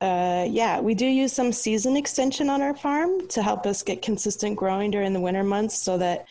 Uh, 0.00 0.46
yeah, 0.48 0.80
we 0.80 0.94
do 0.94 1.06
use 1.06 1.32
some 1.32 1.52
season 1.52 1.96
extension 1.96 2.48
on 2.48 2.62
our 2.62 2.74
farm 2.74 3.26
to 3.28 3.42
help 3.42 3.66
us 3.66 3.82
get 3.82 4.00
consistent 4.00 4.56
growing 4.56 4.92
during 4.92 5.12
the 5.12 5.20
winter 5.20 5.42
months 5.42 5.76
so 5.76 5.98
that 5.98 6.26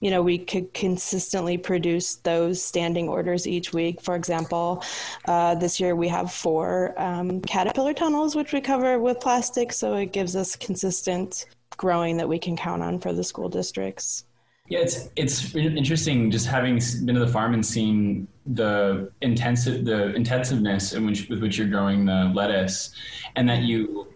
you 0.00 0.10
know 0.10 0.22
we 0.22 0.38
could 0.38 0.72
consistently 0.74 1.56
produce 1.56 2.16
those 2.16 2.62
standing 2.62 3.08
orders 3.08 3.46
each 3.46 3.72
week. 3.72 4.00
For 4.00 4.14
example 4.14 4.82
uh, 5.26 5.54
this 5.54 5.80
year 5.80 5.96
we 5.96 6.08
have 6.08 6.32
four 6.32 6.94
um, 7.00 7.40
caterpillar 7.42 7.94
tunnels 7.94 8.36
which 8.36 8.52
we 8.52 8.60
cover 8.60 8.98
with 8.98 9.20
plastic 9.20 9.72
so 9.72 9.94
it 9.94 10.12
gives 10.12 10.36
us 10.36 10.56
consistent 10.56 11.46
growing 11.76 12.16
that 12.16 12.28
we 12.28 12.38
can 12.38 12.56
count 12.56 12.82
on 12.82 12.98
for 12.98 13.12
the 13.12 13.24
school 13.24 13.48
districts. 13.48 14.24
Yeah, 14.68 14.80
it's 14.80 15.10
it's 15.14 15.54
interesting 15.54 16.30
just 16.30 16.46
having 16.46 16.80
been 17.04 17.14
to 17.14 17.20
the 17.20 17.28
farm 17.28 17.54
and 17.54 17.64
seen 17.64 18.26
the 18.46 19.12
intensive 19.20 19.84
the 19.84 20.12
intensiveness 20.14 20.92
in 20.92 21.06
which 21.06 21.28
with 21.28 21.40
which 21.40 21.56
you're 21.56 21.68
growing 21.68 22.04
the 22.04 22.32
lettuce, 22.34 22.90
and 23.36 23.48
that 23.48 23.62
you 23.62 24.08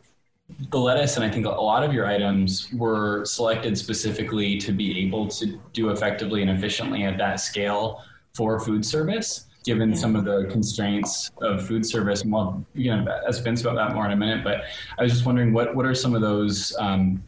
the 0.71 0.79
lettuce 0.79 1.17
and 1.17 1.25
I 1.25 1.31
think 1.31 1.47
a 1.47 1.51
lot 1.51 1.83
of 1.83 1.93
your 1.93 2.07
items 2.07 2.73
were 2.73 3.25
selected 3.25 3.77
specifically 3.77 4.59
to 4.59 4.73
be 4.73 5.01
able 5.01 5.29
to 5.29 5.61
do 5.73 5.91
effectively 5.91 6.43
and 6.43 6.51
efficiently 6.51 7.05
at 7.05 7.19
that 7.19 7.41
scale 7.41 8.03
for 8.35 8.59
food 8.61 8.85
service. 8.85 9.47
Given 9.63 9.95
some 9.95 10.17
of 10.17 10.25
the 10.25 10.47
constraints 10.51 11.31
of 11.43 11.67
food 11.67 11.85
service, 11.85 12.23
and 12.23 12.33
well, 12.33 12.65
you 12.73 12.97
know, 12.97 13.05
as 13.29 13.41
Vince 13.41 13.61
about 13.61 13.75
that 13.75 13.95
more 13.95 14.07
in 14.07 14.13
a 14.13 14.17
minute. 14.17 14.43
But 14.43 14.63
I 14.99 15.03
was 15.03 15.13
just 15.13 15.27
wondering, 15.27 15.53
what 15.53 15.77
what 15.77 15.85
are 15.85 15.95
some 15.95 16.15
of 16.15 16.23
those 16.23 16.75
um, 16.79 17.23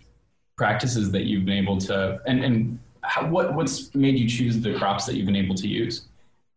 practices 0.57 1.11
that 1.11 1.25
you've 1.25 1.45
been 1.45 1.59
able 1.59 1.76
to 1.76 2.21
and 2.26 2.43
and 2.43 2.79
how, 3.02 3.26
what 3.29 3.55
what's 3.55 3.95
made 3.95 4.19
you 4.19 4.26
choose 4.26 4.61
the 4.61 4.73
crops 4.79 5.05
that 5.07 5.14
you've 5.14 5.26
been 5.26 5.37
able 5.37 5.55
to 5.57 5.69
use? 5.69 6.07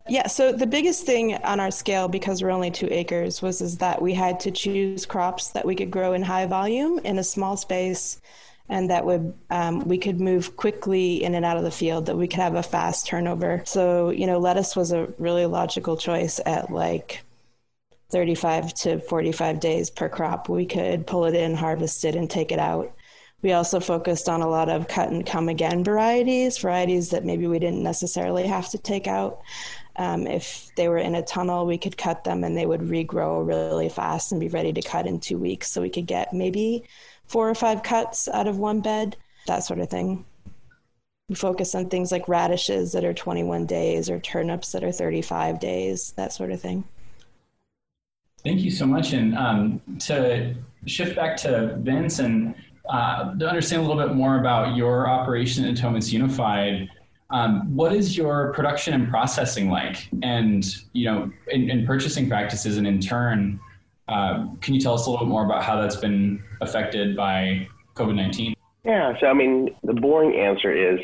Yeah, 0.07 0.27
so 0.27 0.51
the 0.51 0.67
biggest 0.67 1.05
thing 1.05 1.33
on 1.43 1.59
our 1.59 1.71
scale, 1.71 2.07
because 2.07 2.43
we're 2.43 2.51
only 2.51 2.69
two 2.69 2.87
acres, 2.91 3.41
was 3.41 3.59
is 3.59 3.77
that 3.77 4.01
we 4.01 4.13
had 4.13 4.39
to 4.41 4.51
choose 4.51 5.05
crops 5.05 5.49
that 5.49 5.65
we 5.65 5.73
could 5.73 5.89
grow 5.89 6.13
in 6.13 6.21
high 6.21 6.45
volume 6.45 6.99
in 6.99 7.17
a 7.17 7.23
small 7.23 7.57
space, 7.57 8.21
and 8.69 8.89
that 8.91 9.03
would 9.03 9.33
um, 9.49 9.79
we 9.87 9.97
could 9.97 10.19
move 10.19 10.57
quickly 10.57 11.23
in 11.23 11.33
and 11.33 11.43
out 11.43 11.57
of 11.57 11.63
the 11.63 11.71
field. 11.71 12.05
That 12.05 12.17
we 12.17 12.27
could 12.27 12.39
have 12.39 12.53
a 12.53 12.61
fast 12.61 13.07
turnover. 13.07 13.63
So 13.65 14.11
you 14.11 14.27
know, 14.27 14.37
lettuce 14.37 14.75
was 14.75 14.91
a 14.91 15.07
really 15.17 15.47
logical 15.47 15.97
choice 15.97 16.39
at 16.45 16.71
like 16.71 17.23
35 18.11 18.73
to 18.75 18.99
45 18.99 19.59
days 19.59 19.89
per 19.89 20.07
crop. 20.07 20.49
We 20.49 20.67
could 20.67 21.07
pull 21.07 21.25
it 21.25 21.33
in, 21.33 21.55
harvest 21.55 22.05
it, 22.05 22.15
and 22.15 22.29
take 22.29 22.51
it 22.51 22.59
out. 22.59 22.93
We 23.41 23.53
also 23.53 23.79
focused 23.79 24.29
on 24.29 24.41
a 24.41 24.47
lot 24.47 24.69
of 24.69 24.87
cut 24.87 25.09
and 25.09 25.25
come 25.25 25.49
again 25.49 25.83
varieties, 25.83 26.57
varieties 26.57 27.09
that 27.09 27.25
maybe 27.25 27.47
we 27.47 27.59
didn't 27.59 27.83
necessarily 27.83 28.47
have 28.47 28.69
to 28.69 28.77
take 28.77 29.07
out. 29.07 29.41
Um, 29.97 30.27
if 30.27 30.69
they 30.75 30.89
were 30.89 30.97
in 30.97 31.15
a 31.15 31.23
tunnel, 31.23 31.65
we 31.65 31.77
could 31.77 31.97
cut 31.97 32.23
them 32.23 32.43
and 32.43 32.57
they 32.57 32.65
would 32.65 32.81
regrow 32.81 33.45
really 33.45 33.89
fast 33.89 34.31
and 34.31 34.41
be 34.41 34.49
ready 34.49 34.73
to 34.73 34.81
cut 34.81 35.07
in 35.07 35.19
two 35.19 35.37
weeks. 35.37 35.71
So 35.71 35.81
we 35.81 35.89
could 35.89 36.05
get 36.05 36.33
maybe 36.33 36.83
four 37.27 37.49
or 37.49 37.55
five 37.55 37.81
cuts 37.81 38.27
out 38.27 38.47
of 38.47 38.57
one 38.57 38.81
bed, 38.81 39.15
that 39.47 39.63
sort 39.63 39.79
of 39.79 39.89
thing. 39.89 40.25
We 41.29 41.35
focus 41.35 41.73
on 41.73 41.89
things 41.89 42.11
like 42.11 42.27
radishes 42.27 42.91
that 42.91 43.03
are 43.03 43.13
21 43.13 43.65
days 43.65 44.09
or 44.09 44.19
turnips 44.19 44.73
that 44.73 44.83
are 44.83 44.91
35 44.91 45.59
days, 45.59 46.13
that 46.17 46.33
sort 46.33 46.51
of 46.51 46.61
thing. 46.61 46.83
Thank 48.43 48.61
you 48.61 48.69
so 48.69 48.85
much. 48.85 49.13
And 49.13 49.35
um, 49.35 49.81
to 50.01 50.53
shift 50.85 51.15
back 51.15 51.35
to 51.37 51.77
Vince 51.79 52.19
and 52.19 52.53
uh, 52.87 53.35
to 53.37 53.47
understand 53.47 53.83
a 53.83 53.87
little 53.87 54.01
bit 54.01 54.15
more 54.15 54.39
about 54.39 54.75
your 54.75 55.09
operation 55.09 55.65
at 55.65 55.73
Natomas 55.73 56.11
Unified, 56.13 56.89
um, 57.29 57.75
what 57.75 57.93
is 57.93 58.15
your 58.15 58.53
production 58.53 58.93
and 58.93 59.09
processing 59.09 59.69
like? 59.69 60.07
And, 60.21 60.65
you 60.93 61.05
know, 61.05 61.31
in, 61.47 61.69
in 61.69 61.85
purchasing 61.85 62.29
practices 62.29 62.77
and 62.77 62.85
in 62.85 62.99
turn, 62.99 63.59
uh, 64.07 64.47
can 64.61 64.73
you 64.75 64.79
tell 64.79 64.93
us 64.93 65.07
a 65.07 65.09
little 65.09 65.25
bit 65.25 65.31
more 65.31 65.45
about 65.45 65.63
how 65.63 65.81
that's 65.81 65.95
been 65.95 66.43
affected 66.61 67.15
by 67.15 67.67
COVID-19? 67.95 68.53
Yeah, 68.83 69.19
so 69.19 69.27
I 69.27 69.33
mean, 69.33 69.75
the 69.83 69.93
boring 69.93 70.35
answer 70.39 70.71
is 70.71 70.99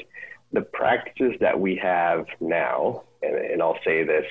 the 0.53 0.61
practices 0.61 1.33
that 1.39 1.59
we 1.59 1.75
have 1.77 2.25
now, 2.39 3.03
and, 3.23 3.35
and 3.35 3.61
I'll 3.61 3.79
say 3.83 4.03
this, 4.03 4.25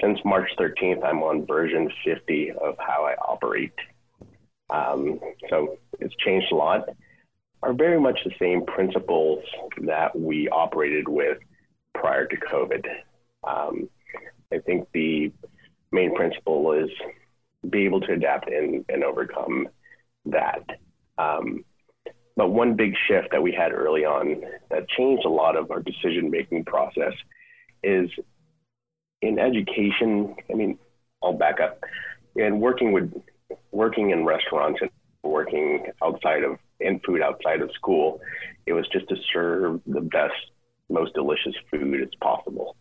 since 0.00 0.18
March 0.24 0.50
13th, 0.58 1.04
I'm 1.04 1.22
on 1.22 1.46
version 1.46 1.90
50 2.04 2.50
of 2.52 2.76
how 2.78 3.06
I 3.06 3.14
operate. 3.14 3.72
Um, 4.68 5.20
so 5.48 5.78
it's 6.00 6.14
changed 6.16 6.50
a 6.50 6.56
lot, 6.56 6.88
are 7.62 7.72
very 7.72 8.00
much 8.00 8.18
the 8.24 8.32
same 8.38 8.64
principles 8.64 9.42
that 9.82 10.18
we 10.18 10.48
operated 10.48 11.08
with 11.08 11.38
prior 11.94 12.26
to 12.26 12.36
COVID. 12.36 12.84
Um, 13.44 13.88
I 14.52 14.58
think 14.58 14.88
the 14.92 15.32
main 15.90 16.14
principle 16.14 16.72
is 16.72 16.90
be 17.68 17.84
able 17.84 18.00
to 18.02 18.12
adapt 18.12 18.48
and, 18.48 18.84
and 18.88 19.02
overcome 19.02 19.68
that. 20.26 20.64
Um, 21.18 21.64
but 22.36 22.48
one 22.48 22.76
big 22.76 22.94
shift 23.08 23.28
that 23.32 23.42
we 23.42 23.52
had 23.52 23.72
early 23.72 24.04
on 24.04 24.42
that 24.70 24.88
changed 24.90 25.24
a 25.24 25.30
lot 25.30 25.56
of 25.56 25.70
our 25.70 25.80
decision 25.80 26.30
making 26.30 26.64
process 26.64 27.14
is 27.82 28.10
in 29.22 29.38
education. 29.38 30.36
I 30.50 30.54
mean, 30.54 30.78
I'll 31.22 31.32
back 31.32 31.60
up. 31.60 31.82
And 32.36 32.60
working 32.60 32.92
with 32.92 33.10
working 33.70 34.10
in 34.10 34.24
restaurants 34.24 34.80
and 34.82 34.90
working 35.22 35.86
outside 36.02 36.42
of 36.44 36.58
in 36.80 37.00
food 37.00 37.22
outside 37.22 37.60
of 37.60 37.70
school, 37.72 38.20
it 38.66 38.72
was 38.72 38.86
just 38.92 39.08
to 39.08 39.16
serve 39.32 39.80
the 39.86 40.00
best, 40.00 40.34
most 40.88 41.14
delicious 41.14 41.54
food 41.70 42.02
as 42.02 42.08
possible. 42.20 42.76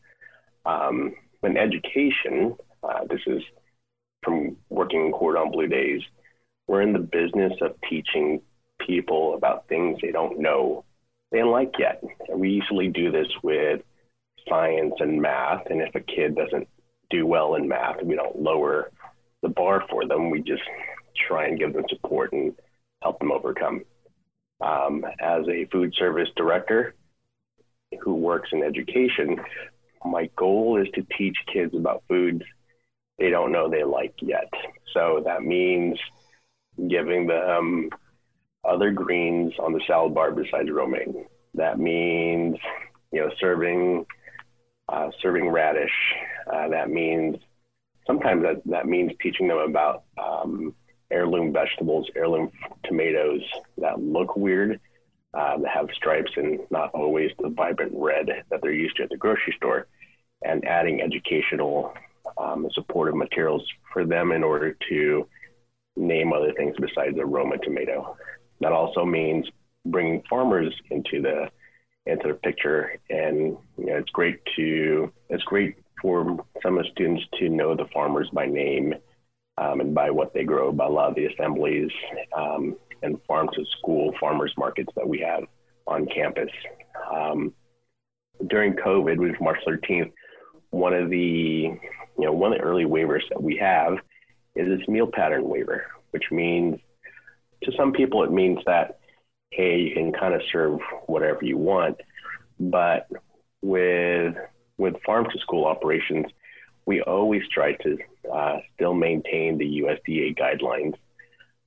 Um, 0.66 1.14
in 1.44 1.58
education, 1.58 2.56
uh, 2.84 3.06
this 3.10 3.22
is 3.28 3.42
from 4.24 4.58
working 4.70 5.06
in 5.06 5.12
Cordon 5.12 5.52
Bleu 5.52 5.68
days, 5.68 6.02
we're 6.68 6.82
in 6.82 6.94
the 6.94 7.00
business 7.00 7.54
of 7.62 7.76
teaching 7.88 8.42
people 8.80 9.36
about 9.36 9.68
things 9.68 10.00
they 10.02 10.12
don't 10.12 10.40
know 10.40 10.84
they 11.32 11.40
don't 11.40 11.52
like 11.52 11.74
yet. 11.78 12.02
And 12.30 12.40
we 12.40 12.50
usually 12.50 12.88
do 12.88 13.12
this 13.12 13.28
with 13.44 13.82
science 14.48 14.94
and 15.00 15.22
math. 15.22 15.66
And 15.70 15.82
if 15.82 15.94
a 15.96 16.00
kid 16.00 16.36
doesn't 16.36 16.68
do 17.10 17.26
well 17.26 17.56
in 17.56 17.68
math, 17.68 18.02
we 18.04 18.16
don't 18.16 18.42
lower 18.42 18.92
the 19.42 19.50
bar 19.50 19.84
for 19.90 20.08
them. 20.08 20.30
We 20.30 20.42
just 20.42 20.64
try 21.28 21.48
and 21.48 21.60
give 21.60 21.74
them 21.74 21.84
support 21.90 22.32
and 22.32 22.54
help 23.02 23.20
them 23.20 23.32
overcome. 23.32 23.84
Um, 24.62 25.04
as 25.20 25.48
a 25.48 25.66
food 25.72 25.94
service 25.98 26.30
director 26.36 26.96
who 28.02 28.16
works 28.16 28.50
in 28.52 28.64
education, 28.64 29.38
my 30.06 30.30
goal 30.36 30.82
is 30.82 30.88
to 30.96 31.06
teach 31.18 31.36
kids 31.52 31.74
about 31.76 32.04
foods 32.08 32.42
they 33.18 33.30
don't 33.30 33.52
know 33.52 33.70
they 33.70 33.84
like 33.84 34.14
yet. 34.22 34.50
So 34.94 35.22
that 35.26 35.44
means 35.44 35.98
giving 36.90 37.28
them 37.28 37.90
other 38.64 38.92
greens 38.92 39.54
on 39.60 39.74
the 39.74 39.82
salad 39.88 40.14
bar 40.14 40.32
besides 40.32 40.70
romaine. 40.72 41.26
That 41.54 41.80
means, 41.80 42.58
you 43.12 43.22
know, 43.22 43.30
serving 43.40 44.06
uh, 44.90 45.10
serving 45.22 45.50
radish. 45.50 45.92
Uh, 46.52 46.68
that 46.70 46.90
means 46.90 47.38
sometimes 48.06 48.44
that, 48.44 48.62
that 48.66 48.86
means 48.86 49.12
teaching 49.22 49.48
them 49.48 49.58
about 49.58 50.04
um, 50.22 50.76
heirloom 51.12 51.54
vegetables, 51.54 52.08
heirloom 52.16 52.52
tomatoes 52.84 53.42
that 53.78 54.00
look 54.00 54.36
weird, 54.36 54.80
uh, 55.34 55.58
that 55.58 55.70
have 55.70 55.88
stripes 55.94 56.32
and 56.38 56.60
not 56.72 56.92
always 56.94 57.32
the 57.40 57.50
vibrant 57.50 57.92
red 57.96 58.28
that 58.50 58.62
they're 58.62 58.72
used 58.72 58.96
to 58.98 59.04
at 59.04 59.10
the 59.10 59.18
grocery 59.18 59.54
store, 59.58 59.88
and 60.44 60.66
adding 60.66 61.02
educational 61.02 61.94
um, 62.38 62.68
supportive 62.74 63.16
materials 63.16 63.64
for 63.92 64.06
them 64.06 64.32
in 64.32 64.44
order 64.44 64.78
to 64.90 65.28
name 65.96 66.34
other 66.34 66.54
things 66.54 66.76
besides 66.80 67.18
a 67.20 67.26
Roma 67.26 67.58
tomato. 67.58 68.18
That 68.62 68.72
also 68.72 69.06
means 69.06 69.48
bringing 69.86 70.24
farmers 70.30 70.74
into 70.90 71.22
the 71.22 71.50
into 72.08 72.28
the 72.28 72.34
picture, 72.36 72.98
and 73.10 73.58
you 73.78 73.86
know, 73.86 73.98
it's 73.98 74.12
great 74.12 74.40
to 74.56 75.12
it's 75.30 75.44
great 75.44 75.76
for 76.02 76.46
some 76.62 76.78
of 76.78 76.86
the 76.86 76.92
students 76.92 77.24
to 77.40 77.50
know 77.50 77.76
the 77.76 77.88
farmers 77.94 78.30
by 78.32 78.46
name 78.46 78.94
um, 79.58 79.80
and 79.80 79.94
by 79.94 80.10
what 80.10 80.34
they 80.34 80.44
grow, 80.44 80.72
by 80.72 80.86
a 80.86 80.90
lot 80.90 81.10
of 81.10 81.16
the 81.16 81.26
assemblies 81.26 81.90
um, 82.36 82.76
and 83.02 83.18
farm 83.28 83.50
to 83.54 83.66
school 83.78 84.14
farmers 84.20 84.54
markets 84.58 84.92
that 84.96 85.08
we 85.08 85.20
have 85.20 85.44
on 85.88 86.08
campus. 86.08 86.50
Um, 87.14 87.54
during 88.48 88.74
COVID, 88.74 89.18
which 89.18 89.32
was 89.32 89.42
March 89.42 89.60
13th, 89.68 90.12
one 90.72 90.94
of 90.94 91.10
the 91.10 91.18
you 92.18 92.26
know 92.26 92.34
one 92.34 92.52
of 92.52 92.60
the 92.60 92.64
early 92.64 92.86
waivers 92.86 93.22
that 93.30 93.42
we 93.42 93.58
have 93.58 93.94
is 94.56 94.68
this 94.68 94.88
meal 94.88 95.08
pattern 95.12 95.48
waiver, 95.48 95.86
which 96.12 96.26
means 96.32 96.80
to 97.64 97.72
some 97.78 97.94
people 97.94 98.24
it 98.24 98.32
means 98.32 98.60
that 98.66 99.00
hey 99.52 99.80
you 99.80 99.94
can 99.94 100.12
kind 100.12 100.34
of 100.34 100.42
serve 100.52 100.80
whatever 101.06 101.40
you 101.44 101.58
want, 101.58 101.98
but 102.60 103.08
with 103.62 104.36
with 104.78 104.96
farm 105.06 105.26
to 105.32 105.40
school 105.40 105.66
operations, 105.66 106.26
we 106.86 107.02
always 107.02 107.44
try 107.54 107.74
to 107.74 107.98
uh, 108.34 108.58
still 108.76 108.94
maintain 108.94 109.58
the 109.58 109.82
USDA 109.82 110.38
guidelines. 110.38 110.96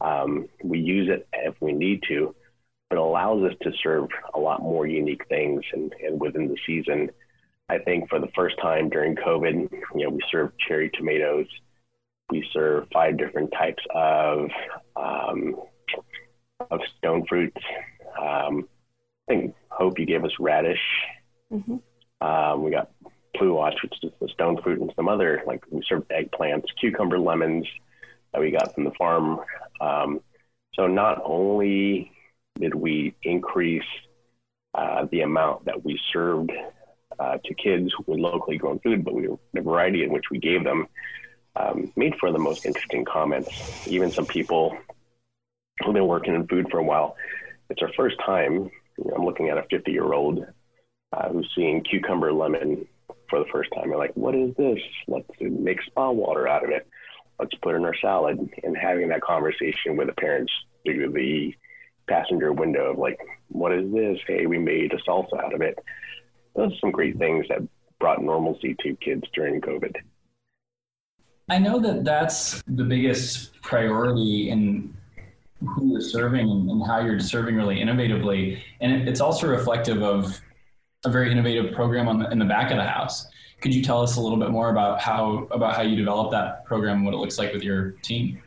Um, 0.00 0.48
we 0.62 0.78
use 0.78 1.08
it 1.10 1.28
if 1.32 1.54
we 1.60 1.72
need 1.72 2.02
to, 2.08 2.34
but 2.88 2.98
allows 2.98 3.42
us 3.42 3.56
to 3.62 3.72
serve 3.82 4.08
a 4.34 4.38
lot 4.38 4.62
more 4.62 4.86
unique 4.86 5.26
things 5.28 5.62
and, 5.72 5.92
and 6.04 6.20
within 6.20 6.48
the 6.48 6.56
season. 6.66 7.10
I 7.68 7.78
think 7.78 8.08
for 8.08 8.18
the 8.18 8.30
first 8.34 8.56
time 8.62 8.88
during 8.88 9.16
COVID, 9.16 9.70
you 9.94 10.04
know, 10.04 10.10
we 10.10 10.20
served 10.30 10.54
cherry 10.66 10.90
tomatoes. 10.90 11.46
We 12.30 12.46
serve 12.52 12.86
five 12.92 13.18
different 13.18 13.52
types 13.52 13.82
of 13.94 14.48
um, 14.96 15.56
of 16.70 16.80
stone 16.98 17.24
fruits. 17.26 17.60
Um, 18.20 18.68
I 19.28 19.32
think 19.32 19.54
Hope 19.78 19.98
you 19.98 20.06
gave 20.06 20.24
us 20.24 20.32
radish. 20.40 20.80
Mm-hmm. 21.52 21.76
Um, 22.26 22.64
we 22.64 22.72
got 22.72 22.90
pluots, 23.38 23.82
which 23.82 23.94
is 24.02 24.10
the 24.20 24.28
stone 24.28 24.60
fruit, 24.62 24.80
and 24.80 24.92
some 24.96 25.08
other 25.08 25.42
like 25.46 25.62
we 25.70 25.82
served 25.88 26.10
eggplants, 26.10 26.64
cucumber 26.80 27.18
lemons 27.18 27.66
that 28.32 28.40
we 28.40 28.50
got 28.50 28.74
from 28.74 28.84
the 28.84 28.92
farm. 28.92 29.40
Um, 29.80 30.20
so 30.74 30.86
not 30.86 31.20
only 31.24 32.12
did 32.58 32.74
we 32.74 33.14
increase 33.22 33.82
uh, 34.74 35.06
the 35.10 35.22
amount 35.22 35.64
that 35.64 35.84
we 35.84 35.98
served 36.12 36.52
uh, 37.18 37.38
to 37.44 37.54
kids 37.54 37.92
with 38.06 38.18
locally 38.18 38.58
grown 38.58 38.78
food, 38.80 39.04
but 39.04 39.14
we 39.14 39.28
the 39.52 39.60
variety 39.60 40.04
in 40.04 40.12
which 40.12 40.30
we 40.30 40.38
gave 40.38 40.64
them 40.64 40.86
um, 41.56 41.92
made 41.96 42.14
for 42.20 42.30
the 42.32 42.38
most 42.38 42.66
interesting 42.66 43.04
comments. 43.04 43.86
Even 43.88 44.10
some 44.10 44.26
people 44.26 44.76
who've 45.80 45.94
been 45.94 46.06
working 46.06 46.34
in 46.34 46.46
food 46.46 46.68
for 46.70 46.78
a 46.78 46.84
while, 46.84 47.16
it's 47.70 47.82
our 47.82 47.92
first 47.96 48.16
time. 48.24 48.70
You 48.98 49.04
know, 49.04 49.16
I'm 49.16 49.24
looking 49.24 49.48
at 49.48 49.58
a 49.58 49.64
50 49.70 49.90
year 49.90 50.12
old 50.12 50.46
uh, 51.12 51.28
who's 51.30 51.50
seeing 51.54 51.82
cucumber 51.82 52.32
lemon 52.32 52.86
for 53.28 53.38
the 53.38 53.50
first 53.52 53.70
time. 53.74 53.88
They're 53.88 53.98
like, 53.98 54.14
"What 54.14 54.34
is 54.34 54.54
this? 54.56 54.78
Let's 55.06 55.28
make 55.40 55.82
spa 55.82 56.10
water 56.10 56.48
out 56.48 56.64
of 56.64 56.70
it. 56.70 56.86
Let's 57.38 57.54
put 57.56 57.74
it 57.74 57.78
in 57.78 57.84
our 57.84 57.94
salad." 57.94 58.38
And 58.62 58.76
having 58.76 59.08
that 59.08 59.22
conversation 59.22 59.96
with 59.96 60.08
the 60.08 60.14
parents 60.14 60.52
through 60.84 61.12
the 61.12 61.54
passenger 62.08 62.52
window 62.52 62.92
of 62.92 62.98
like, 62.98 63.18
"What 63.48 63.72
is 63.72 63.92
this? 63.92 64.18
Hey, 64.26 64.46
we 64.46 64.58
made 64.58 64.92
a 64.92 64.98
salsa 64.98 65.38
out 65.38 65.54
of 65.54 65.60
it." 65.60 65.78
Those 66.54 66.72
are 66.72 66.78
some 66.78 66.90
great 66.90 67.18
things 67.18 67.46
that 67.48 67.62
brought 67.98 68.22
normalcy 68.22 68.74
to 68.80 68.96
kids 68.96 69.24
during 69.34 69.60
COVID. 69.60 69.96
I 71.50 71.58
know 71.58 71.78
that 71.80 72.04
that's 72.04 72.62
the 72.66 72.84
biggest 72.84 73.60
priority 73.62 74.50
in 74.50 74.94
who 75.60 75.92
you're 75.92 76.00
serving 76.00 76.48
and 76.48 76.86
how 76.86 77.00
you're 77.00 77.20
serving 77.20 77.56
really 77.56 77.76
innovatively. 77.76 78.58
And 78.80 79.08
it's 79.08 79.20
also 79.20 79.48
reflective 79.48 80.02
of 80.02 80.40
a 81.04 81.10
very 81.10 81.30
innovative 81.30 81.74
program 81.74 82.08
on 82.08 82.18
the, 82.18 82.30
in 82.30 82.38
the 82.38 82.44
back 82.44 82.70
of 82.70 82.76
the 82.76 82.84
house. 82.84 83.28
Could 83.60 83.74
you 83.74 83.82
tell 83.82 84.02
us 84.02 84.16
a 84.16 84.20
little 84.20 84.38
bit 84.38 84.50
more 84.50 84.70
about 84.70 85.00
how 85.00 85.48
about 85.50 85.74
how 85.74 85.82
you 85.82 85.96
developed 85.96 86.32
that 86.32 86.64
program, 86.64 87.04
what 87.04 87.14
it 87.14 87.18
looks 87.18 87.38
like 87.38 87.52
with 87.52 87.62
your 87.62 87.92
team? 88.02 88.40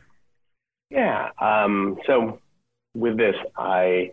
Yeah. 0.89 1.29
Um, 1.39 1.97
so 2.05 2.39
with 2.93 3.17
this, 3.17 3.35
I 3.57 4.11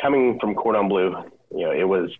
coming 0.00 0.38
from 0.40 0.54
Cordon 0.54 0.88
Bleu, 0.88 1.14
you 1.54 1.66
know, 1.66 1.72
it 1.72 1.84
was 1.84 2.10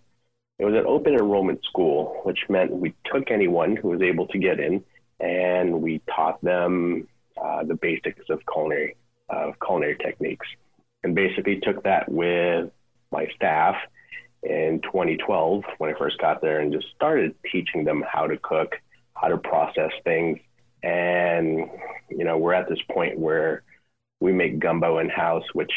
it 0.58 0.64
was 0.64 0.74
an 0.74 0.84
open 0.86 1.14
enrollment 1.14 1.64
school, 1.64 2.20
which 2.24 2.38
meant 2.48 2.70
we 2.70 2.94
took 3.12 3.30
anyone 3.30 3.76
who 3.76 3.88
was 3.88 4.02
able 4.02 4.26
to 4.28 4.38
get 4.38 4.60
in, 4.60 4.84
and 5.18 5.80
we 5.80 6.00
taught 6.14 6.42
them 6.42 7.08
uh, 7.42 7.64
the 7.64 7.74
basics 7.74 8.24
of 8.28 8.40
culinary 8.52 8.96
of 9.28 9.54
culinary 9.64 9.96
techniques, 9.96 10.46
and 11.02 11.14
basically 11.14 11.60
took 11.60 11.82
that 11.84 12.08
with 12.10 12.70
my 13.10 13.26
staff 13.34 13.76
in 14.42 14.80
2012 14.82 15.64
when 15.78 15.94
I 15.94 15.98
first 15.98 16.18
got 16.18 16.40
there, 16.40 16.60
and 16.60 16.72
just 16.72 16.86
started 16.94 17.34
teaching 17.50 17.84
them 17.84 18.04
how 18.10 18.26
to 18.26 18.36
cook, 18.36 18.76
how 19.14 19.28
to 19.28 19.38
process 19.38 19.92
things, 20.04 20.38
and 20.82 21.68
you 22.08 22.24
know 22.24 22.38
we're 22.38 22.54
at 22.54 22.68
this 22.68 22.80
point 22.90 23.18
where 23.18 23.62
we 24.20 24.32
make 24.32 24.58
gumbo 24.58 24.98
in 24.98 25.08
house, 25.08 25.44
which 25.52 25.72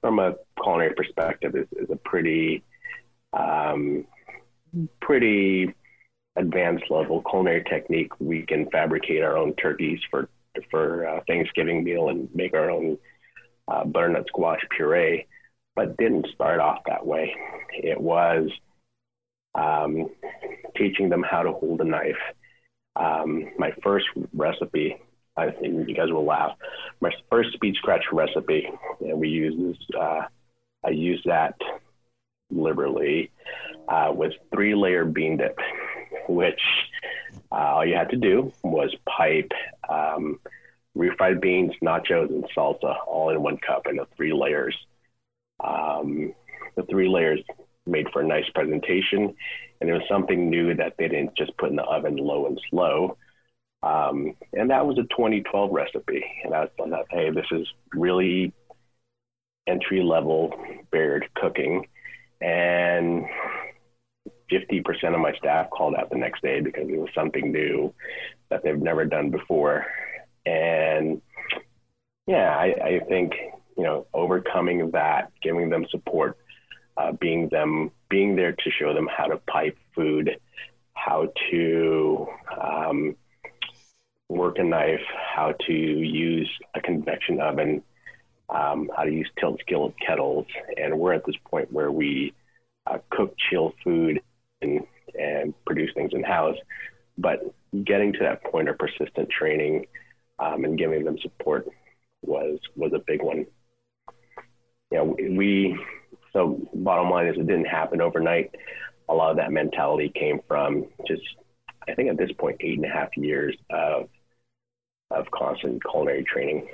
from 0.00 0.18
a 0.18 0.34
culinary 0.62 0.94
perspective 0.94 1.54
is, 1.54 1.66
is 1.72 1.90
a 1.90 1.96
pretty 1.96 2.62
um, 3.32 4.06
pretty 5.00 5.74
advanced 6.36 6.84
level 6.90 7.22
culinary 7.22 7.64
technique. 7.64 8.12
We 8.20 8.42
can 8.42 8.70
fabricate 8.70 9.22
our 9.22 9.36
own 9.36 9.54
turkeys 9.54 10.00
for 10.10 10.28
for 10.70 11.06
uh, 11.06 11.20
Thanksgiving 11.26 11.84
meal 11.84 12.08
and 12.08 12.28
make 12.34 12.54
our 12.54 12.70
own 12.70 12.98
uh, 13.68 13.84
butternut 13.84 14.26
squash 14.28 14.60
puree, 14.76 15.26
but 15.78 15.96
didn't 15.96 16.26
start 16.34 16.58
off 16.58 16.80
that 16.88 17.06
way. 17.06 17.32
It 17.72 18.00
was 18.00 18.50
um, 19.54 20.10
teaching 20.76 21.08
them 21.08 21.22
how 21.22 21.44
to 21.44 21.52
hold 21.52 21.80
a 21.80 21.84
knife. 21.84 22.18
Um, 22.96 23.52
my 23.58 23.70
first 23.80 24.06
recipe, 24.32 24.96
I 25.36 25.52
think 25.52 25.88
you 25.88 25.94
guys 25.94 26.10
will 26.10 26.24
laugh. 26.24 26.56
My 27.00 27.12
first 27.30 27.52
speed 27.52 27.76
scratch 27.76 28.06
recipe, 28.10 28.68
and 28.98 29.20
we 29.20 29.28
use 29.28 29.54
this. 29.56 29.96
Uh, 29.96 30.22
I 30.84 30.90
use 30.90 31.22
that 31.26 31.54
liberally 32.50 33.30
uh, 33.86 34.10
was 34.12 34.32
three 34.52 34.74
layer 34.74 35.04
bean 35.04 35.36
dip, 35.36 35.60
which 36.28 36.60
uh, 37.52 37.54
all 37.54 37.86
you 37.86 37.94
had 37.94 38.10
to 38.10 38.16
do 38.16 38.52
was 38.64 38.92
pipe 39.06 39.52
um, 39.88 40.40
refried 40.96 41.40
beans, 41.40 41.72
nachos, 41.84 42.30
and 42.30 42.44
salsa 42.56 42.96
all 43.06 43.30
in 43.30 43.40
one 43.40 43.58
cup 43.58 43.86
in 43.86 43.94
the 43.94 44.08
three 44.16 44.32
layers. 44.32 44.74
Um, 45.62 46.34
the 46.76 46.84
three 46.84 47.08
layers 47.08 47.40
made 47.86 48.06
for 48.12 48.22
a 48.22 48.26
nice 48.26 48.48
presentation, 48.54 49.34
and 49.80 49.90
it 49.90 49.92
was 49.92 50.02
something 50.08 50.50
new 50.50 50.74
that 50.74 50.94
they 50.98 51.08
didn't 51.08 51.36
just 51.36 51.56
put 51.58 51.70
in 51.70 51.76
the 51.76 51.82
oven 51.84 52.16
low 52.16 52.46
and 52.46 52.60
slow. 52.70 53.16
Um, 53.82 54.34
and 54.52 54.70
that 54.70 54.86
was 54.86 54.98
a 54.98 55.02
2012 55.02 55.70
recipe. 55.72 56.24
And 56.44 56.54
I 56.54 56.66
thought, 56.76 57.06
hey, 57.10 57.30
this 57.30 57.46
is 57.52 57.66
really 57.94 58.52
entry 59.66 60.02
level 60.02 60.52
barrier 60.90 61.22
cooking. 61.36 61.86
And 62.40 63.26
50% 64.50 65.14
of 65.14 65.20
my 65.20 65.32
staff 65.34 65.70
called 65.70 65.94
out 65.94 66.10
the 66.10 66.16
next 66.16 66.42
day 66.42 66.60
because 66.60 66.88
it 66.88 66.98
was 66.98 67.10
something 67.14 67.52
new 67.52 67.94
that 68.50 68.62
they've 68.62 68.80
never 68.80 69.04
done 69.04 69.30
before. 69.30 69.86
And 70.46 71.20
yeah, 72.26 72.56
I, 72.56 72.74
I 72.82 73.00
think, 73.08 73.32
you 73.78 73.84
know, 73.84 74.06
overcoming 74.12 74.90
that, 74.90 75.30
giving 75.40 75.70
them 75.70 75.86
support, 75.88 76.36
uh, 76.96 77.12
being 77.12 77.48
them, 77.48 77.92
being 78.10 78.34
there 78.34 78.52
to 78.52 78.70
show 78.76 78.92
them 78.92 79.08
how 79.08 79.26
to 79.26 79.36
pipe 79.46 79.78
food, 79.94 80.36
how 80.94 81.32
to 81.50 82.26
um, 82.60 83.14
work 84.28 84.58
a 84.58 84.64
knife, 84.64 85.06
how 85.34 85.54
to 85.66 85.72
use 85.72 86.50
a 86.74 86.80
convection 86.80 87.40
oven, 87.40 87.82
um, 88.48 88.90
how 88.96 89.04
to 89.04 89.12
use 89.12 89.30
tilt 89.38 89.60
skillet 89.60 89.94
kettles. 90.04 90.46
And 90.76 90.98
we're 90.98 91.12
at 91.12 91.24
this 91.24 91.36
point 91.48 91.72
where 91.72 91.92
we 91.92 92.34
uh, 92.84 92.98
cook 93.10 93.36
chill 93.48 93.74
food 93.84 94.20
and, 94.60 94.80
and 95.16 95.54
produce 95.64 95.92
things 95.94 96.10
in 96.12 96.24
house. 96.24 96.56
But 97.16 97.54
getting 97.84 98.12
to 98.14 98.18
that 98.20 98.42
point 98.42 98.68
of 98.68 98.76
persistent 98.76 99.30
training 99.30 99.86
um, 100.40 100.64
and 100.64 100.76
giving 100.76 101.04
them 101.04 101.16
support 101.22 101.68
was 102.22 102.58
was 102.74 102.92
a 102.92 102.98
big 103.06 103.22
one 103.22 103.46
you 104.90 104.98
know, 104.98 105.16
we, 105.18 105.78
so 106.32 106.60
bottom 106.74 107.10
line 107.10 107.26
is 107.26 107.36
it 107.36 107.46
didn't 107.46 107.66
happen 107.66 108.00
overnight. 108.00 108.54
A 109.08 109.14
lot 109.14 109.30
of 109.30 109.36
that 109.36 109.52
mentality 109.52 110.12
came 110.14 110.40
from 110.46 110.86
just, 111.06 111.22
I 111.88 111.94
think 111.94 112.10
at 112.10 112.18
this 112.18 112.30
point, 112.38 112.56
eight 112.60 112.76
and 112.76 112.84
a 112.84 112.88
half 112.88 113.16
years 113.16 113.56
of, 113.70 114.08
of 115.10 115.30
constant 115.30 115.82
culinary 115.90 116.24
training. 116.24 116.68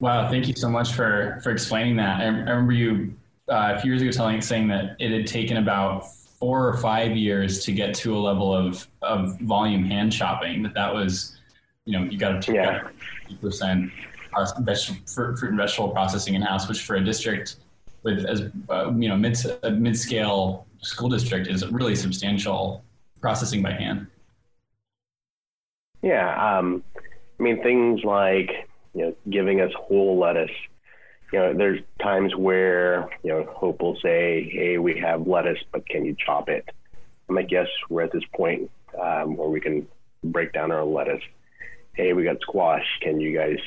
Wow. 0.00 0.28
Thank 0.28 0.48
you 0.48 0.54
so 0.56 0.68
much 0.68 0.92
for, 0.92 1.40
for 1.42 1.50
explaining 1.50 1.96
that. 1.96 2.20
I, 2.20 2.24
I 2.24 2.26
remember 2.26 2.72
you 2.72 3.14
uh, 3.48 3.74
a 3.76 3.80
few 3.80 3.92
years 3.92 4.02
ago 4.02 4.10
telling 4.10 4.40
saying 4.40 4.68
that 4.68 4.96
it 4.98 5.10
had 5.10 5.26
taken 5.26 5.58
about 5.58 6.12
four 6.42 6.66
or 6.66 6.76
five 6.78 7.16
years 7.16 7.64
to 7.64 7.72
get 7.72 7.94
to 7.94 8.16
a 8.16 8.18
level 8.18 8.52
of, 8.52 8.88
of 9.02 9.38
volume 9.40 9.84
hand 9.84 10.12
shopping, 10.12 10.62
that 10.64 10.74
that 10.74 10.92
was, 10.92 11.38
you 11.84 11.96
know, 11.96 12.04
you 12.04 12.18
got 12.18 12.42
to 12.42 12.52
yeah. 12.52 12.88
50% 13.30 13.92
fruit 14.32 15.42
and 15.42 15.56
vegetable 15.56 15.90
processing 15.90 16.34
in 16.34 16.42
house, 16.42 16.68
which 16.68 16.82
for 16.82 16.96
a 16.96 17.04
district 17.04 17.56
with 18.02 18.24
as 18.24 18.50
uh, 18.68 18.92
you 18.96 19.08
know 19.08 19.16
mid 19.16 19.36
uh, 19.46 19.56
a 19.62 19.70
mid 19.70 19.96
scale 19.96 20.66
school 20.80 21.08
district 21.08 21.46
is 21.46 21.66
really 21.68 21.94
substantial 21.94 22.84
processing 23.20 23.62
by 23.62 23.72
hand. 23.72 24.06
Yeah, 26.02 26.58
um, 26.58 26.82
I 27.38 27.42
mean 27.42 27.62
things 27.62 28.02
like 28.04 28.50
you 28.94 29.02
know 29.02 29.16
giving 29.30 29.60
us 29.60 29.72
whole 29.76 30.18
lettuce. 30.18 30.50
You 31.32 31.38
know, 31.38 31.54
there's 31.54 31.80
times 32.00 32.34
where 32.36 33.08
you 33.22 33.30
know 33.30 33.44
Hope 33.44 33.80
will 33.80 33.98
say, 34.02 34.48
"Hey, 34.52 34.78
we 34.78 34.98
have 34.98 35.26
lettuce, 35.26 35.60
but 35.72 35.88
can 35.88 36.04
you 36.04 36.16
chop 36.24 36.48
it?" 36.48 36.68
I'm 37.28 37.36
like, 37.36 37.50
"Yes, 37.50 37.68
we're 37.88 38.02
at 38.02 38.12
this 38.12 38.24
point 38.34 38.70
um, 39.00 39.36
where 39.36 39.48
we 39.48 39.60
can 39.60 39.86
break 40.24 40.52
down 40.52 40.72
our 40.72 40.84
lettuce." 40.84 41.22
Hey, 41.94 42.14
we 42.14 42.24
got 42.24 42.40
squash. 42.40 42.86
Can 43.02 43.20
you 43.20 43.36
guys 43.36 43.58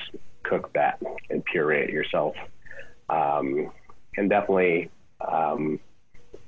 cook 0.50 0.72
that 0.74 1.02
and 1.30 1.44
puree 1.46 1.84
it 1.84 1.90
yourself? 1.90 2.36
Um, 3.10 3.72
and 4.18 4.30
definitely, 4.30 4.90
um, 5.28 5.80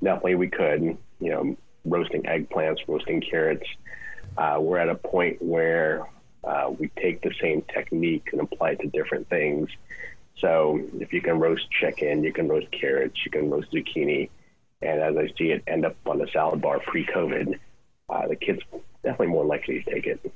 definitely 0.02 0.36
we 0.36 0.48
could, 0.48 0.96
you 1.20 1.30
know, 1.30 1.56
roasting 1.84 2.22
eggplants, 2.22 2.78
roasting 2.86 3.20
carrots, 3.20 3.66
uh, 4.36 4.58
we're 4.60 4.78
at 4.78 4.88
a 4.88 4.94
point 4.94 5.40
where 5.42 6.06
uh, 6.44 6.70
we 6.78 6.88
take 7.00 7.22
the 7.22 7.32
same 7.40 7.62
technique 7.74 8.28
and 8.32 8.40
apply 8.40 8.70
it 8.70 8.80
to 8.80 8.86
different 8.88 9.28
things. 9.28 9.68
So 10.38 10.80
if 11.00 11.12
you 11.12 11.20
can 11.20 11.40
roast 11.40 11.68
chicken, 11.70 12.22
you 12.22 12.32
can 12.32 12.46
roast 12.48 12.70
carrots, 12.70 13.18
you 13.24 13.30
can 13.30 13.50
roast 13.50 13.72
zucchini, 13.72 14.30
and 14.80 15.00
as 15.00 15.16
I 15.16 15.26
see 15.36 15.50
it 15.50 15.64
end 15.66 15.84
up 15.84 15.96
on 16.06 16.18
the 16.18 16.28
salad 16.32 16.60
bar 16.60 16.78
pre-COVID, 16.78 17.58
uh, 18.08 18.28
the 18.28 18.36
kids 18.36 18.60
definitely 19.02 19.26
more 19.26 19.44
likely 19.44 19.82
to 19.82 19.90
take 19.90 20.06
it. 20.06 20.32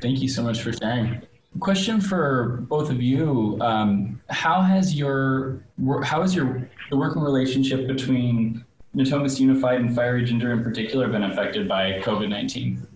Thank 0.00 0.20
you 0.20 0.28
so 0.28 0.42
much 0.42 0.60
for 0.60 0.72
sharing. 0.72 1.22
Question 1.60 2.00
for 2.00 2.64
both 2.68 2.90
of 2.90 3.02
you: 3.02 3.58
um, 3.60 4.20
How 4.28 4.60
has 4.60 4.94
your 4.94 5.64
how 6.04 6.22
has 6.22 6.34
your 6.34 6.68
the 6.90 6.96
working 6.96 7.22
relationship 7.22 7.86
between 7.86 8.64
Natomas 8.94 9.40
Unified 9.40 9.80
and 9.80 9.94
Fiery 9.94 10.24
Ginger 10.24 10.52
in 10.52 10.62
particular 10.62 11.08
been 11.08 11.24
affected 11.24 11.66
by 11.66 12.00
COVID 12.00 12.28
nineteen? 12.28 12.86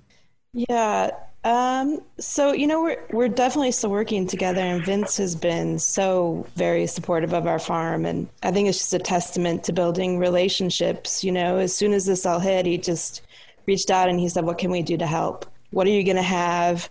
Yeah. 0.52 1.10
Um, 1.44 2.02
so 2.20 2.52
you 2.52 2.68
know 2.68 2.82
we're 2.82 3.04
we're 3.10 3.28
definitely 3.28 3.72
still 3.72 3.90
working 3.90 4.28
together, 4.28 4.60
and 4.60 4.84
Vince 4.84 5.16
has 5.16 5.34
been 5.34 5.78
so 5.78 6.46
very 6.54 6.86
supportive 6.86 7.32
of 7.32 7.48
our 7.48 7.58
farm, 7.58 8.06
and 8.06 8.28
I 8.44 8.52
think 8.52 8.68
it's 8.68 8.78
just 8.78 8.94
a 8.94 9.00
testament 9.00 9.64
to 9.64 9.72
building 9.72 10.18
relationships. 10.18 11.24
You 11.24 11.32
know, 11.32 11.56
as 11.56 11.74
soon 11.74 11.92
as 11.94 12.06
this 12.06 12.26
all 12.26 12.38
hit, 12.38 12.66
he 12.66 12.78
just 12.78 13.22
reached 13.66 13.90
out 13.90 14.08
and 14.08 14.20
he 14.20 14.28
said, 14.28 14.44
"What 14.44 14.58
can 14.58 14.70
we 14.70 14.82
do 14.82 14.96
to 14.98 15.06
help? 15.06 15.46
What 15.70 15.86
are 15.86 15.90
you 15.90 16.04
going 16.04 16.16
to 16.16 16.22
have?" 16.22 16.88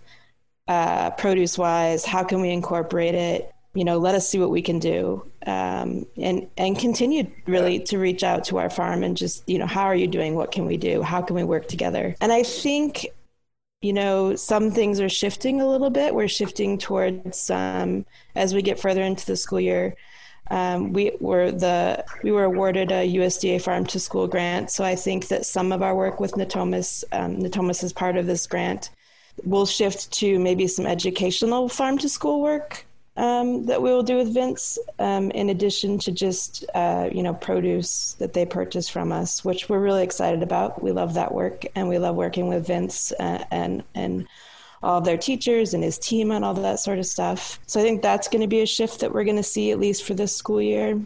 Uh, 0.68 1.10
produce 1.10 1.58
wise 1.58 2.04
how 2.04 2.22
can 2.24 2.40
we 2.40 2.50
incorporate 2.50 3.14
it? 3.14 3.52
You 3.74 3.84
know 3.84 3.98
let 3.98 4.14
us 4.14 4.28
see 4.28 4.38
what 4.38 4.50
we 4.50 4.62
can 4.62 4.78
do 4.78 5.30
um, 5.46 6.06
and 6.16 6.46
and 6.56 6.78
continue 6.78 7.30
really 7.46 7.80
to 7.80 7.98
reach 7.98 8.22
out 8.22 8.44
to 8.44 8.58
our 8.58 8.68
farm 8.68 9.02
and 9.02 9.16
just 9.16 9.48
you 9.48 9.58
know 9.58 9.66
how 9.66 9.84
are 9.84 9.94
you 9.94 10.06
doing? 10.06 10.34
What 10.34 10.52
can 10.52 10.66
we 10.66 10.76
do? 10.76 11.02
How 11.02 11.22
can 11.22 11.36
we 11.36 11.44
work 11.44 11.68
together? 11.68 12.14
And 12.20 12.32
i 12.32 12.42
think 12.42 13.06
you 13.80 13.92
know 13.92 14.36
some 14.36 14.70
things 14.70 15.00
are 15.00 15.08
shifting 15.08 15.60
a 15.60 15.68
little 15.68 15.90
bit. 15.90 16.14
We're 16.14 16.28
shifting 16.28 16.78
towards 16.78 17.50
um, 17.50 18.04
as 18.34 18.54
we 18.54 18.62
get 18.62 18.78
further 18.78 19.02
into 19.02 19.26
the 19.26 19.36
school 19.36 19.60
year 19.60 19.96
um, 20.50 20.92
we 20.92 21.12
were 21.20 21.50
the 21.50 22.04
we 22.22 22.30
were 22.30 22.44
awarded 22.44 22.90
a 22.90 23.08
USDA 23.14 23.62
farm 23.62 23.86
to 23.86 24.00
school 24.00 24.26
grant, 24.26 24.70
so 24.70 24.84
I 24.84 24.94
think 24.94 25.28
that 25.28 25.46
some 25.46 25.72
of 25.72 25.82
our 25.82 25.94
work 25.94 26.20
with 26.20 26.32
Natomas, 26.32 27.04
um, 27.12 27.38
Natomas 27.38 27.82
is 27.82 27.92
part 27.92 28.16
of 28.16 28.26
this 28.26 28.46
grant, 28.46 28.90
we'll 29.44 29.66
shift 29.66 30.10
to 30.12 30.38
maybe 30.38 30.66
some 30.66 30.86
educational 30.86 31.68
farm 31.68 31.98
to 31.98 32.08
school 32.08 32.40
work 32.40 32.86
um, 33.16 33.66
that 33.66 33.82
we 33.82 33.90
will 33.90 34.02
do 34.02 34.16
with 34.16 34.32
Vince, 34.32 34.78
um, 34.98 35.30
in 35.32 35.50
addition 35.50 35.98
to 35.98 36.12
just 36.12 36.64
uh, 36.74 37.08
you 37.12 37.22
know 37.22 37.34
produce 37.34 38.14
that 38.14 38.32
they 38.32 38.46
purchase 38.46 38.88
from 38.88 39.12
us, 39.12 39.44
which 39.44 39.68
we're 39.68 39.80
really 39.80 40.02
excited 40.02 40.42
about. 40.42 40.82
We 40.82 40.92
love 40.92 41.14
that 41.14 41.32
work, 41.32 41.64
and 41.74 41.88
we 41.88 41.98
love 41.98 42.16
working 42.16 42.48
with 42.48 42.66
Vince 42.66 43.12
uh, 43.12 43.44
and 43.50 43.84
and 43.94 44.26
all 44.82 44.98
of 44.98 45.04
their 45.04 45.18
teachers 45.18 45.74
and 45.74 45.84
his 45.84 45.98
team 45.98 46.32
and 46.32 46.44
all 46.44 46.54
that 46.54 46.80
sort 46.80 46.98
of 46.98 47.06
stuff. 47.06 47.60
So 47.66 47.78
I 47.80 47.84
think 47.84 48.02
that's 48.02 48.28
going 48.28 48.40
to 48.40 48.48
be 48.48 48.62
a 48.62 48.66
shift 48.66 49.00
that 49.00 49.12
we're 49.12 49.24
going 49.24 49.36
to 49.36 49.42
see 49.42 49.70
at 49.70 49.78
least 49.78 50.02
for 50.02 50.14
this 50.14 50.34
school 50.34 50.60
year. 50.60 51.00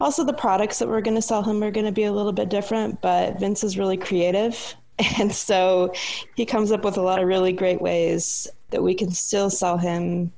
Also, 0.00 0.24
the 0.24 0.32
products 0.32 0.78
that 0.78 0.88
we're 0.88 1.00
going 1.00 1.16
to 1.16 1.22
sell 1.22 1.42
him 1.42 1.64
are 1.64 1.70
going 1.72 1.86
to 1.86 1.92
be 1.92 2.04
a 2.04 2.12
little 2.12 2.32
bit 2.32 2.48
different, 2.48 3.00
but 3.00 3.40
Vince 3.40 3.64
is 3.64 3.78
really 3.78 3.96
creative 3.96 4.76
And 5.18 5.32
so 5.34 5.92
he 6.36 6.46
comes 6.46 6.70
up 6.70 6.84
with 6.84 6.96
a 6.96 7.02
lot 7.02 7.20
of 7.20 7.26
really 7.26 7.52
great 7.52 7.80
ways 7.80 8.46
that 8.70 8.82
we 8.82 8.94
can 8.94 9.10
still 9.10 9.50
sell 9.50 9.78
him 9.78 10.32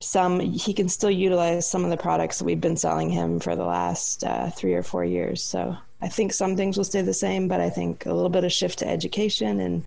some, 0.00 0.40
he 0.40 0.74
can 0.74 0.88
still 0.88 1.10
utilize 1.10 1.68
some 1.68 1.84
of 1.84 1.90
the 1.90 1.96
products 1.96 2.38
that 2.38 2.44
we've 2.44 2.60
been 2.60 2.76
selling 2.76 3.10
him 3.10 3.38
for 3.40 3.54
the 3.56 3.64
last 3.64 4.24
uh, 4.24 4.50
three 4.50 4.74
or 4.74 4.82
four 4.82 5.04
years. 5.04 5.42
So 5.42 5.76
I 6.00 6.08
think 6.08 6.32
some 6.32 6.56
things 6.56 6.76
will 6.76 6.84
stay 6.84 7.02
the 7.02 7.14
same, 7.14 7.48
but 7.48 7.60
I 7.60 7.70
think 7.70 8.06
a 8.06 8.12
little 8.12 8.30
bit 8.30 8.44
of 8.44 8.52
shift 8.52 8.80
to 8.80 8.88
education 8.88 9.60
and 9.60 9.86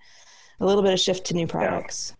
a 0.60 0.66
little 0.66 0.84
bit 0.84 0.94
of 0.94 1.00
shift 1.00 1.26
to 1.28 1.34
new 1.34 1.48
products. 1.48 2.14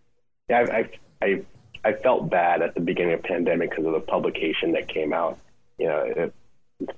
Yeah, 0.48 0.66
yeah 0.68 0.76
I, 0.76 1.26
I, 1.26 1.42
I 1.84 1.92
felt 1.94 2.28
bad 2.28 2.62
at 2.62 2.74
the 2.74 2.80
beginning 2.80 3.14
of 3.14 3.22
pandemic 3.22 3.70
because 3.70 3.86
of 3.86 3.92
the 3.92 4.00
publication 4.00 4.72
that 4.72 4.88
came 4.88 5.12
out. 5.12 5.38
You 5.78 5.86
know, 5.86 6.00
it, 6.00 6.34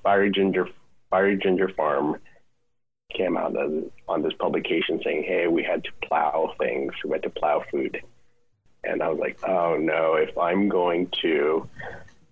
Fiery 0.02 0.30
Ginger, 0.30 0.68
Fiery 1.10 1.36
Ginger 1.36 1.68
Farm 1.68 2.16
came 3.14 3.36
out 3.36 3.56
on 4.08 4.22
this 4.22 4.34
publication 4.38 5.00
saying, 5.02 5.24
"Hey, 5.24 5.46
we 5.46 5.62
had 5.62 5.84
to 5.84 5.90
plow 6.02 6.54
things. 6.58 6.92
We 7.04 7.12
had 7.12 7.22
to 7.22 7.30
plow 7.30 7.64
food," 7.70 8.02
and 8.84 9.02
I 9.02 9.08
was 9.08 9.18
like, 9.18 9.38
"Oh 9.48 9.76
no! 9.76 10.14
If 10.14 10.36
I'm 10.36 10.68
going 10.68 11.08
to 11.22 11.68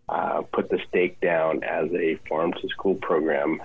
uh, 0.08 0.42
put 0.52 0.68
the 0.68 0.78
stake 0.88 1.20
down 1.20 1.64
as 1.64 1.90
a 1.92 2.16
farm 2.28 2.52
to 2.52 2.68
school 2.68 2.94
program, 2.96 3.62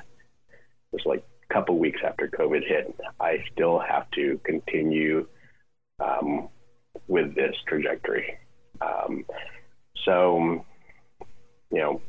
was 0.92 1.06
like 1.06 1.24
a 1.50 1.54
couple 1.54 1.78
weeks 1.78 2.02
after 2.04 2.28
COVID 2.28 2.66
hit. 2.66 2.96
I 3.20 3.44
still 3.52 3.80
have 3.80 4.10
to 4.12 4.40
continue 4.44 5.28
um, 6.00 6.48
with 7.08 7.36
this 7.36 7.56
trajectory. 7.68 8.38
Um, 8.80 9.26
so, 10.06 10.66
you 11.72 11.80
know." 11.80 12.02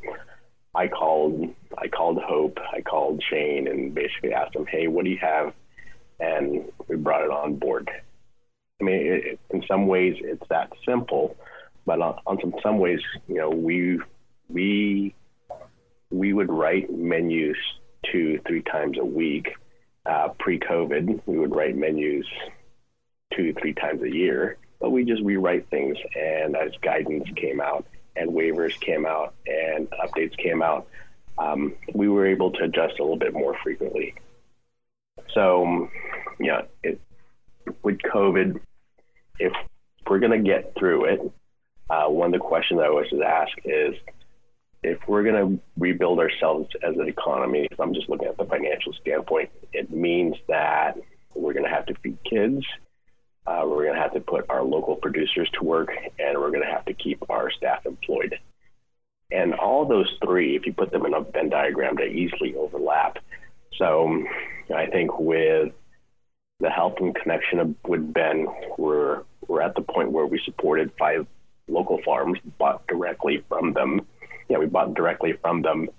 I 0.75 0.87
called 0.87 1.53
I 1.77 1.87
called 1.87 2.19
Hope, 2.21 2.57
I 2.71 2.81
called 2.81 3.23
Shane, 3.29 3.67
and 3.67 3.93
basically 3.93 4.33
asked 4.33 4.55
him, 4.55 4.65
"Hey, 4.65 4.87
what 4.87 5.05
do 5.05 5.11
you 5.11 5.19
have?" 5.19 5.53
And 6.19 6.71
we 6.87 6.95
brought 6.95 7.23
it 7.23 7.31
on 7.31 7.55
board. 7.55 7.89
I 8.81 8.83
mean, 8.83 8.95
it, 8.95 9.39
in 9.51 9.63
some 9.67 9.87
ways, 9.87 10.15
it's 10.19 10.47
that 10.49 10.71
simple, 10.85 11.35
but 11.85 12.01
on, 12.01 12.19
on 12.25 12.39
some 12.41 12.53
some 12.63 12.79
ways, 12.79 12.99
you 13.27 13.35
know, 13.35 13.49
we 13.49 13.99
we 14.49 15.13
we 16.09 16.33
would 16.33 16.51
write 16.51 16.91
menus 16.91 17.57
two 18.11 18.39
three 18.47 18.63
times 18.63 18.97
a 18.99 19.05
week. 19.05 19.49
Uh, 20.05 20.29
pre-COVID, 20.37 21.21
we 21.25 21.39
would 21.39 21.55
write 21.55 21.77
menus 21.77 22.25
two 23.33 23.53
three 23.53 23.73
times 23.73 24.01
a 24.01 24.09
year, 24.09 24.57
but 24.79 24.89
we 24.89 25.05
just 25.05 25.21
rewrite 25.23 25.69
things, 25.69 25.97
and 26.15 26.57
as 26.57 26.71
guidance 26.81 27.27
came 27.35 27.61
out 27.61 27.85
and 28.15 28.31
waivers 28.31 28.79
came 28.79 29.05
out 29.05 29.33
and 29.47 29.89
updates 29.91 30.37
came 30.37 30.61
out, 30.61 30.87
um, 31.37 31.73
we 31.93 32.07
were 32.07 32.27
able 32.27 32.51
to 32.51 32.63
adjust 32.63 32.99
a 32.99 33.03
little 33.03 33.17
bit 33.17 33.33
more 33.33 33.55
frequently. 33.63 34.13
So, 35.33 35.89
yeah, 36.39 36.63
it, 36.83 37.01
with 37.83 37.99
COVID, 37.99 38.59
if 39.39 39.53
we're 40.07 40.19
going 40.19 40.43
to 40.43 40.49
get 40.49 40.73
through 40.77 41.05
it, 41.05 41.33
uh, 41.89 42.05
one 42.07 42.27
of 42.27 42.33
the 42.33 42.45
questions 42.45 42.79
I 42.81 42.87
always 42.87 43.07
ask 43.25 43.51
is 43.65 43.95
if 44.83 44.99
we're 45.07 45.23
going 45.23 45.57
to 45.57 45.63
rebuild 45.77 46.19
ourselves 46.19 46.69
as 46.83 46.95
an 46.97 47.07
economy, 47.07 47.67
if 47.71 47.79
I'm 47.79 47.93
just 47.93 48.09
looking 48.09 48.27
at 48.27 48.37
the 48.37 48.45
financial 48.45 48.93
standpoint, 48.93 49.49
it 49.71 49.91
means 49.91 50.35
that 50.47 50.97
we're 51.33 51.53
going 51.53 51.65
to 51.65 51.69
have 51.69 51.85
to 51.87 51.95
feed 51.95 52.17
kids, 52.29 52.65
uh, 53.45 53.63
we're 53.65 53.83
going 53.83 53.95
to 53.95 54.01
have 54.01 54.13
to 54.13 54.21
put 54.21 54.45
our 54.49 54.63
local 54.63 54.95
producers 54.95 55.49
to 55.53 55.63
work, 55.63 55.89
and 56.19 56.37
we're 56.37 56.51
going 56.51 56.63
to 56.63 56.71
have 56.71 56.85
to 56.85 56.93
keep 56.93 57.29
our 57.29 57.51
staff 57.51 57.85
employed. 57.85 58.39
And 59.31 59.53
all 59.53 59.85
those 59.85 60.11
three, 60.23 60.55
if 60.55 60.65
you 60.65 60.73
put 60.73 60.91
them 60.91 61.05
in 61.05 61.13
a 61.13 61.21
Venn 61.21 61.49
diagram, 61.49 61.95
they 61.97 62.09
easily 62.09 62.55
overlap. 62.55 63.17
So 63.77 64.23
I 64.73 64.85
think 64.85 65.19
with 65.19 65.73
the 66.59 66.69
help 66.69 66.99
and 66.99 67.15
connection 67.15 67.75
with 67.85 68.13
Ben, 68.13 68.47
we're 68.77 69.23
we're 69.47 69.61
at 69.61 69.75
the 69.75 69.81
point 69.81 70.11
where 70.11 70.25
we 70.25 70.39
supported 70.45 70.91
five 70.97 71.27
local 71.67 71.99
farms, 72.03 72.39
bought 72.57 72.87
directly 72.87 73.43
from 73.49 73.73
them. 73.73 74.05
Yeah, 74.47 74.59
we 74.59 74.67
bought 74.67 74.93
directly 74.93 75.33
from 75.41 75.61
them, 75.61 75.89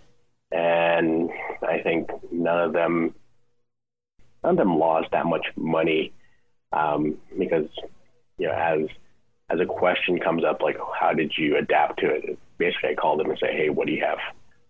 and 0.51 1.31
I 1.63 1.81
think 1.83 2.11
none 2.31 2.61
of 2.61 2.73
them 2.73 3.15
none 4.43 4.53
of 4.53 4.57
them 4.57 4.79
lost 4.79 5.11
that 5.13 5.27
much 5.27 5.47
money 5.57 6.13
um, 6.75 7.17
because 7.39 7.69
you 8.39 8.49
know 8.49 8.55
as 8.55 8.89
as 9.51 9.61
a 9.61 9.67
question 9.67 10.19
comes 10.19 10.45
up 10.45 10.61
like 10.61 10.77
how 10.99 11.13
did 11.13 11.33
you 11.37 11.57
adapt 11.57 12.01
to 12.01 12.07
it? 12.09 12.39
Basically 12.59 12.91
i 12.91 12.95
call 12.95 13.17
them 13.17 13.31
and 13.31 13.39
say 13.39 13.53
hey 13.53 13.71
what 13.71 13.87
do 13.87 13.93
you 13.93 14.05
have? 14.05 14.19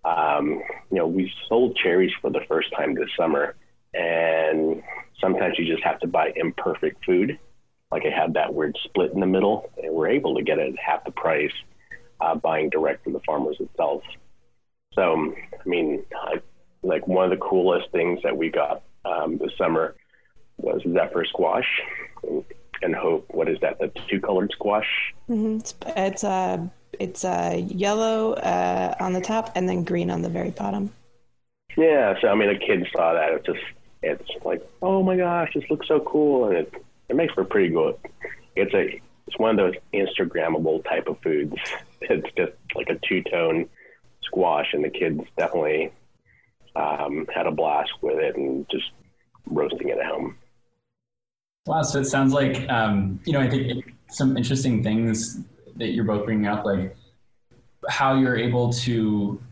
Um, 0.05 0.63
you 0.91 0.99
know 0.99 1.07
we 1.07 1.33
sold 1.49 1.77
cherries 1.77 2.13
for 2.21 2.31
the 2.31 2.43
first 2.49 2.73
time 2.77 2.95
this 2.95 3.09
summer 3.17 3.57
and 3.95 4.83
sometimes 5.21 5.55
you 5.59 5.65
just 5.65 5.85
have 5.85 6.01
to 6.01 6.07
buy 6.07 6.33
imperfect 6.37 7.05
food. 7.05 7.39
Like 7.91 8.05
i 8.05 8.11
had 8.11 8.35
that 8.35 8.53
weird 8.53 8.77
split 8.85 9.13
in 9.13 9.21
the 9.21 9.27
middle 9.27 9.71
and 9.83 9.95
we're 9.95 10.09
able 10.09 10.35
to 10.37 10.43
get 10.43 10.59
it 10.59 10.73
at 10.73 10.79
half 10.79 11.05
the 11.05 11.13
price 11.13 11.53
uh, 12.21 12.35
buying 12.35 12.71
direct 12.71 13.05
from 13.05 13.13
the 13.13 13.21
farmers 13.21 13.57
itself. 13.61 14.03
So 14.95 15.35
i 15.53 15.69
mean 15.69 16.05
I, 16.15 16.41
like 16.83 17.09
one 17.09 17.25
of 17.25 17.31
the 17.31 17.45
coolest 17.45 17.91
things 17.93 18.21
that 18.23 18.37
we 18.37 18.51
got 18.51 18.83
um, 19.07 19.39
this 19.39 19.53
summer 19.57 19.97
was 20.57 20.83
Zephyr 20.83 21.25
squash 21.25 21.67
and 22.83 22.95
hope. 22.95 23.27
What 23.31 23.49
is 23.49 23.59
that? 23.61 23.79
The 23.79 23.91
two 24.09 24.21
colored 24.21 24.51
squash. 24.53 25.15
Mm-hmm. 25.29 25.57
It's 25.57 25.75
it's 25.97 26.25
uh, 26.25 26.59
it's 26.99 27.25
uh, 27.25 27.61
yellow 27.67 28.35
uh, 28.35 28.95
on 29.01 29.13
the 29.13 29.21
top 29.21 29.53
and 29.55 29.69
then 29.69 29.85
green 29.85 30.11
on 30.11 30.23
the 30.23 30.29
very 30.29 30.51
bottom. 30.51 30.93
Yeah, 31.77 32.15
so 32.21 32.29
I 32.29 32.35
mean, 32.35 32.49
the 32.49 32.59
kids 32.59 32.87
saw 32.95 33.15
that. 33.15 33.33
It's 33.33 33.47
just 33.47 33.65
it's 34.03 34.45
like, 34.45 34.63
oh 34.83 35.03
my 35.03 35.17
gosh, 35.17 35.51
this 35.55 35.65
looks 35.71 35.89
so 35.89 36.01
cool, 36.01 36.49
and 36.49 36.57
it 36.59 36.75
it 37.09 37.17
makes 37.17 37.35
for 37.35 37.45
pretty 37.45 37.71
good. 37.71 37.97
It's 38.55 38.75
a 38.75 39.01
it's 39.27 39.39
one 39.39 39.51
of 39.51 39.57
those 39.57 39.75
Instagrammable 39.93 40.85
type 40.85 41.09
of 41.09 41.19
foods. 41.23 41.55
It's 42.07 42.29
just 42.37 42.53
like 42.75 42.91
a 42.91 42.99
two 43.09 43.23
tone 43.23 43.67
squash, 44.25 44.75
and 44.75 44.85
the 44.85 44.91
kids 44.91 45.23
definitely 45.39 45.91
um, 46.77 47.27
had 47.35 47.47
a 47.47 47.51
blast 47.51 47.93
with 48.03 48.19
it 48.19 48.37
and 48.37 48.69
just 48.71 48.91
roasting 49.47 49.89
it 49.89 49.97
at 49.97 50.05
home. 50.05 50.37
Wow, 51.67 51.81
so 51.81 52.01
it 52.01 52.05
sounds 52.05 52.35
like 52.35 52.69
um, 52.69 53.19
you 53.25 53.33
know 53.33 53.41
I 53.41 53.49
think 53.49 53.95
some 54.11 54.37
interesting 54.37 54.83
things 54.83 55.39
that 55.77 55.93
you're 55.93 56.05
both 56.05 56.27
bringing 56.27 56.47
up, 56.47 56.67
like 56.67 56.95
how 57.89 58.17
you're 58.17 58.37
able 58.37 58.71
to 58.73 59.43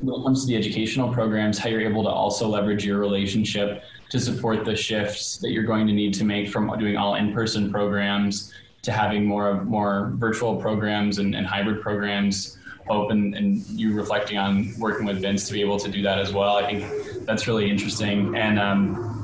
when 0.00 0.20
it 0.20 0.24
comes 0.24 0.42
to 0.42 0.48
the 0.48 0.56
educational 0.56 1.12
programs, 1.12 1.58
how 1.58 1.70
you're 1.70 1.80
able 1.80 2.02
to 2.02 2.10
also 2.10 2.46
leverage 2.46 2.84
your 2.84 2.98
relationship 2.98 3.82
to 4.10 4.20
support 4.20 4.66
the 4.66 4.76
shifts 4.76 5.38
that 5.38 5.52
you're 5.52 5.64
going 5.64 5.86
to 5.86 5.94
need 5.94 6.12
to 6.14 6.24
make 6.24 6.50
from 6.50 6.70
doing 6.78 6.98
all 6.98 7.14
in-person 7.14 7.72
programs 7.72 8.52
to 8.82 8.92
having 8.92 9.24
more 9.24 9.48
of 9.48 9.66
more 9.66 10.12
virtual 10.16 10.56
programs 10.56 11.18
and, 11.18 11.34
and 11.34 11.46
hybrid 11.46 11.80
programs. 11.80 12.58
Hope 12.86 13.10
and, 13.10 13.34
and 13.34 13.66
you 13.68 13.94
reflecting 13.94 14.36
on 14.36 14.78
working 14.78 15.06
with 15.06 15.22
Vince 15.22 15.48
to 15.48 15.54
be 15.54 15.62
able 15.62 15.78
to 15.78 15.88
do 15.88 16.02
that 16.02 16.18
as 16.18 16.32
well. 16.32 16.56
I 16.56 16.66
think 16.66 17.24
that's 17.26 17.48
really 17.48 17.68
interesting. 17.68 18.36
And 18.36 18.60
um, 18.60 19.15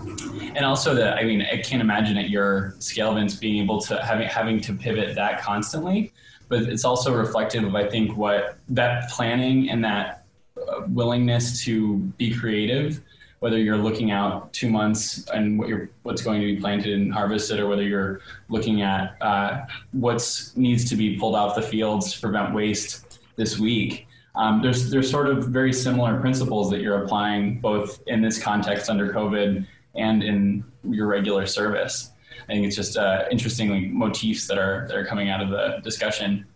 and 0.56 0.64
also 0.64 0.94
that 0.94 1.18
I 1.18 1.24
mean 1.24 1.42
I 1.42 1.58
can't 1.58 1.82
imagine 1.82 2.16
at 2.16 2.30
your 2.30 2.74
scale, 2.78 3.14
Vince, 3.14 3.36
being 3.36 3.62
able 3.62 3.80
to 3.82 4.02
having 4.02 4.28
having 4.28 4.60
to 4.62 4.74
pivot 4.74 5.14
that 5.14 5.40
constantly. 5.40 6.12
But 6.48 6.62
it's 6.64 6.84
also 6.84 7.14
reflective 7.14 7.64
of 7.64 7.74
I 7.74 7.88
think 7.88 8.16
what 8.16 8.58
that 8.68 9.10
planning 9.10 9.70
and 9.70 9.84
that 9.84 10.24
uh, 10.56 10.82
willingness 10.88 11.64
to 11.64 11.96
be 12.18 12.34
creative 12.34 13.02
whether 13.42 13.58
you're 13.58 13.76
looking 13.76 14.12
out 14.12 14.52
two 14.52 14.70
months 14.70 15.28
and 15.30 15.58
what 15.58 15.66
you're, 15.66 15.90
what's 16.04 16.22
going 16.22 16.40
to 16.40 16.46
be 16.46 16.60
planted 16.60 16.94
and 16.94 17.12
harvested, 17.12 17.58
or 17.58 17.66
whether 17.66 17.82
you're 17.82 18.20
looking 18.48 18.82
at 18.82 19.16
uh, 19.20 19.62
what 19.90 20.22
needs 20.54 20.88
to 20.88 20.94
be 20.94 21.18
pulled 21.18 21.34
off 21.34 21.56
the 21.56 21.62
fields 21.62 22.12
to 22.12 22.20
prevent 22.20 22.54
waste 22.54 23.18
this 23.34 23.58
week. 23.58 24.06
Um, 24.36 24.62
there's 24.62 24.92
there's 24.92 25.10
sort 25.10 25.28
of 25.28 25.48
very 25.48 25.72
similar 25.72 26.20
principles 26.20 26.70
that 26.70 26.82
you're 26.82 27.02
applying 27.02 27.58
both 27.58 28.00
in 28.06 28.22
this 28.22 28.40
context 28.40 28.88
under 28.88 29.12
COVID 29.12 29.66
and 29.94 30.22
in 30.22 30.64
your 30.84 31.06
regular 31.06 31.46
service. 31.46 32.10
I 32.48 32.52
think 32.52 32.66
it's 32.66 32.76
just 32.76 32.96
uh, 32.96 33.24
interesting 33.30 33.70
like, 33.70 33.90
motifs 33.90 34.46
that 34.48 34.58
are 34.58 34.86
that 34.88 34.96
are 34.96 35.06
coming 35.06 35.30
out 35.30 35.40
of 35.40 35.50
the 35.50 35.80
discussion. 35.82 36.46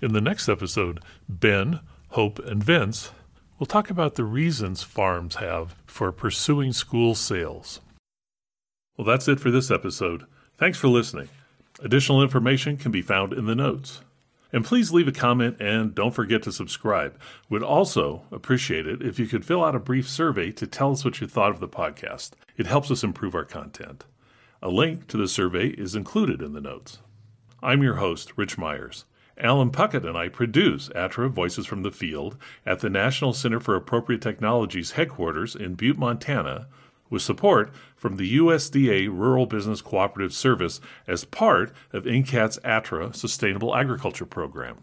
In 0.00 0.12
the 0.12 0.20
next 0.20 0.48
episode, 0.48 1.00
Ben, 1.28 1.80
Hope, 2.08 2.38
and 2.40 2.62
Vince 2.62 3.10
We'll 3.62 3.66
talk 3.68 3.90
about 3.90 4.16
the 4.16 4.24
reasons 4.24 4.82
farms 4.82 5.36
have 5.36 5.76
for 5.86 6.10
pursuing 6.10 6.72
school 6.72 7.14
sales. 7.14 7.78
Well, 8.96 9.06
that's 9.06 9.28
it 9.28 9.38
for 9.38 9.52
this 9.52 9.70
episode. 9.70 10.26
Thanks 10.58 10.78
for 10.78 10.88
listening. 10.88 11.28
Additional 11.78 12.24
information 12.24 12.76
can 12.76 12.90
be 12.90 13.02
found 13.02 13.32
in 13.32 13.46
the 13.46 13.54
notes. 13.54 14.00
And 14.52 14.64
please 14.64 14.92
leave 14.92 15.08
a 15.08 15.12
comment 15.12 15.56
and 15.60 15.94
don't 15.94 16.14
forget 16.14 16.42
to 16.42 16.52
subscribe. 16.52 17.18
We'd 17.48 17.62
also 17.62 18.24
appreciate 18.30 18.86
it 18.86 19.00
if 19.00 19.18
you 19.18 19.26
could 19.26 19.44
fill 19.44 19.64
out 19.64 19.74
a 19.74 19.80
brief 19.80 20.08
survey 20.08 20.50
to 20.52 20.66
tell 20.66 20.92
us 20.92 21.04
what 21.04 21.20
you 21.20 21.26
thought 21.26 21.50
of 21.50 21.60
the 21.60 21.68
podcast. 21.68 22.32
It 22.56 22.66
helps 22.66 22.90
us 22.90 23.02
improve 23.02 23.34
our 23.34 23.44
content. 23.44 24.04
A 24.60 24.68
link 24.68 25.08
to 25.08 25.16
the 25.16 25.26
survey 25.26 25.68
is 25.68 25.96
included 25.96 26.42
in 26.42 26.52
the 26.52 26.60
notes. 26.60 26.98
I'm 27.62 27.82
your 27.82 27.94
host, 27.94 28.32
Rich 28.36 28.58
Myers. 28.58 29.06
Alan 29.38 29.70
Puckett 29.70 30.06
and 30.06 30.16
I 30.16 30.28
produce 30.28 30.90
ATTRA 30.94 31.30
Voices 31.30 31.66
from 31.66 31.82
the 31.82 31.90
Field 31.90 32.36
at 32.66 32.80
the 32.80 32.90
National 32.90 33.32
Center 33.32 33.58
for 33.58 33.74
Appropriate 33.74 34.20
Technologies 34.20 34.92
headquarters 34.92 35.56
in 35.56 35.74
Butte, 35.74 35.98
Montana, 35.98 36.68
with 37.12 37.22
support 37.22 37.70
from 37.94 38.16
the 38.16 38.38
USDA 38.38 39.06
Rural 39.06 39.46
Business 39.46 39.82
Cooperative 39.82 40.32
Service 40.32 40.80
as 41.06 41.24
part 41.24 41.72
of 41.92 42.04
NCAT's 42.04 42.58
ATTRA 42.64 43.14
Sustainable 43.14 43.76
Agriculture 43.76 44.24
Program. 44.26 44.78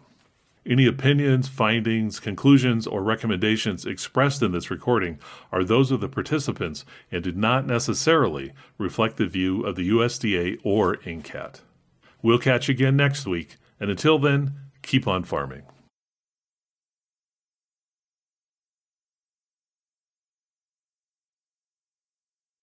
Any 0.65 0.85
opinions, 0.85 1.47
findings, 1.47 2.19
conclusions, 2.19 2.85
or 2.85 3.01
recommendations 3.01 3.85
expressed 3.85 4.43
in 4.43 4.51
this 4.51 4.69
recording 4.69 5.17
are 5.51 5.63
those 5.63 5.89
of 5.89 5.99
the 5.99 6.07
participants 6.07 6.85
and 7.11 7.23
do 7.23 7.31
not 7.31 7.65
necessarily 7.65 8.53
reflect 8.77 9.17
the 9.17 9.25
view 9.25 9.63
of 9.63 9.75
the 9.75 9.89
USDA 9.89 10.59
or 10.63 10.97
NCAT. 10.97 11.61
We'll 12.21 12.37
catch 12.37 12.67
you 12.67 12.73
again 12.73 12.95
next 12.95 13.25
week 13.25 13.57
and 13.79 13.89
until 13.89 14.19
then, 14.19 14.53
keep 14.83 15.07
on 15.07 15.23
farming. 15.23 15.63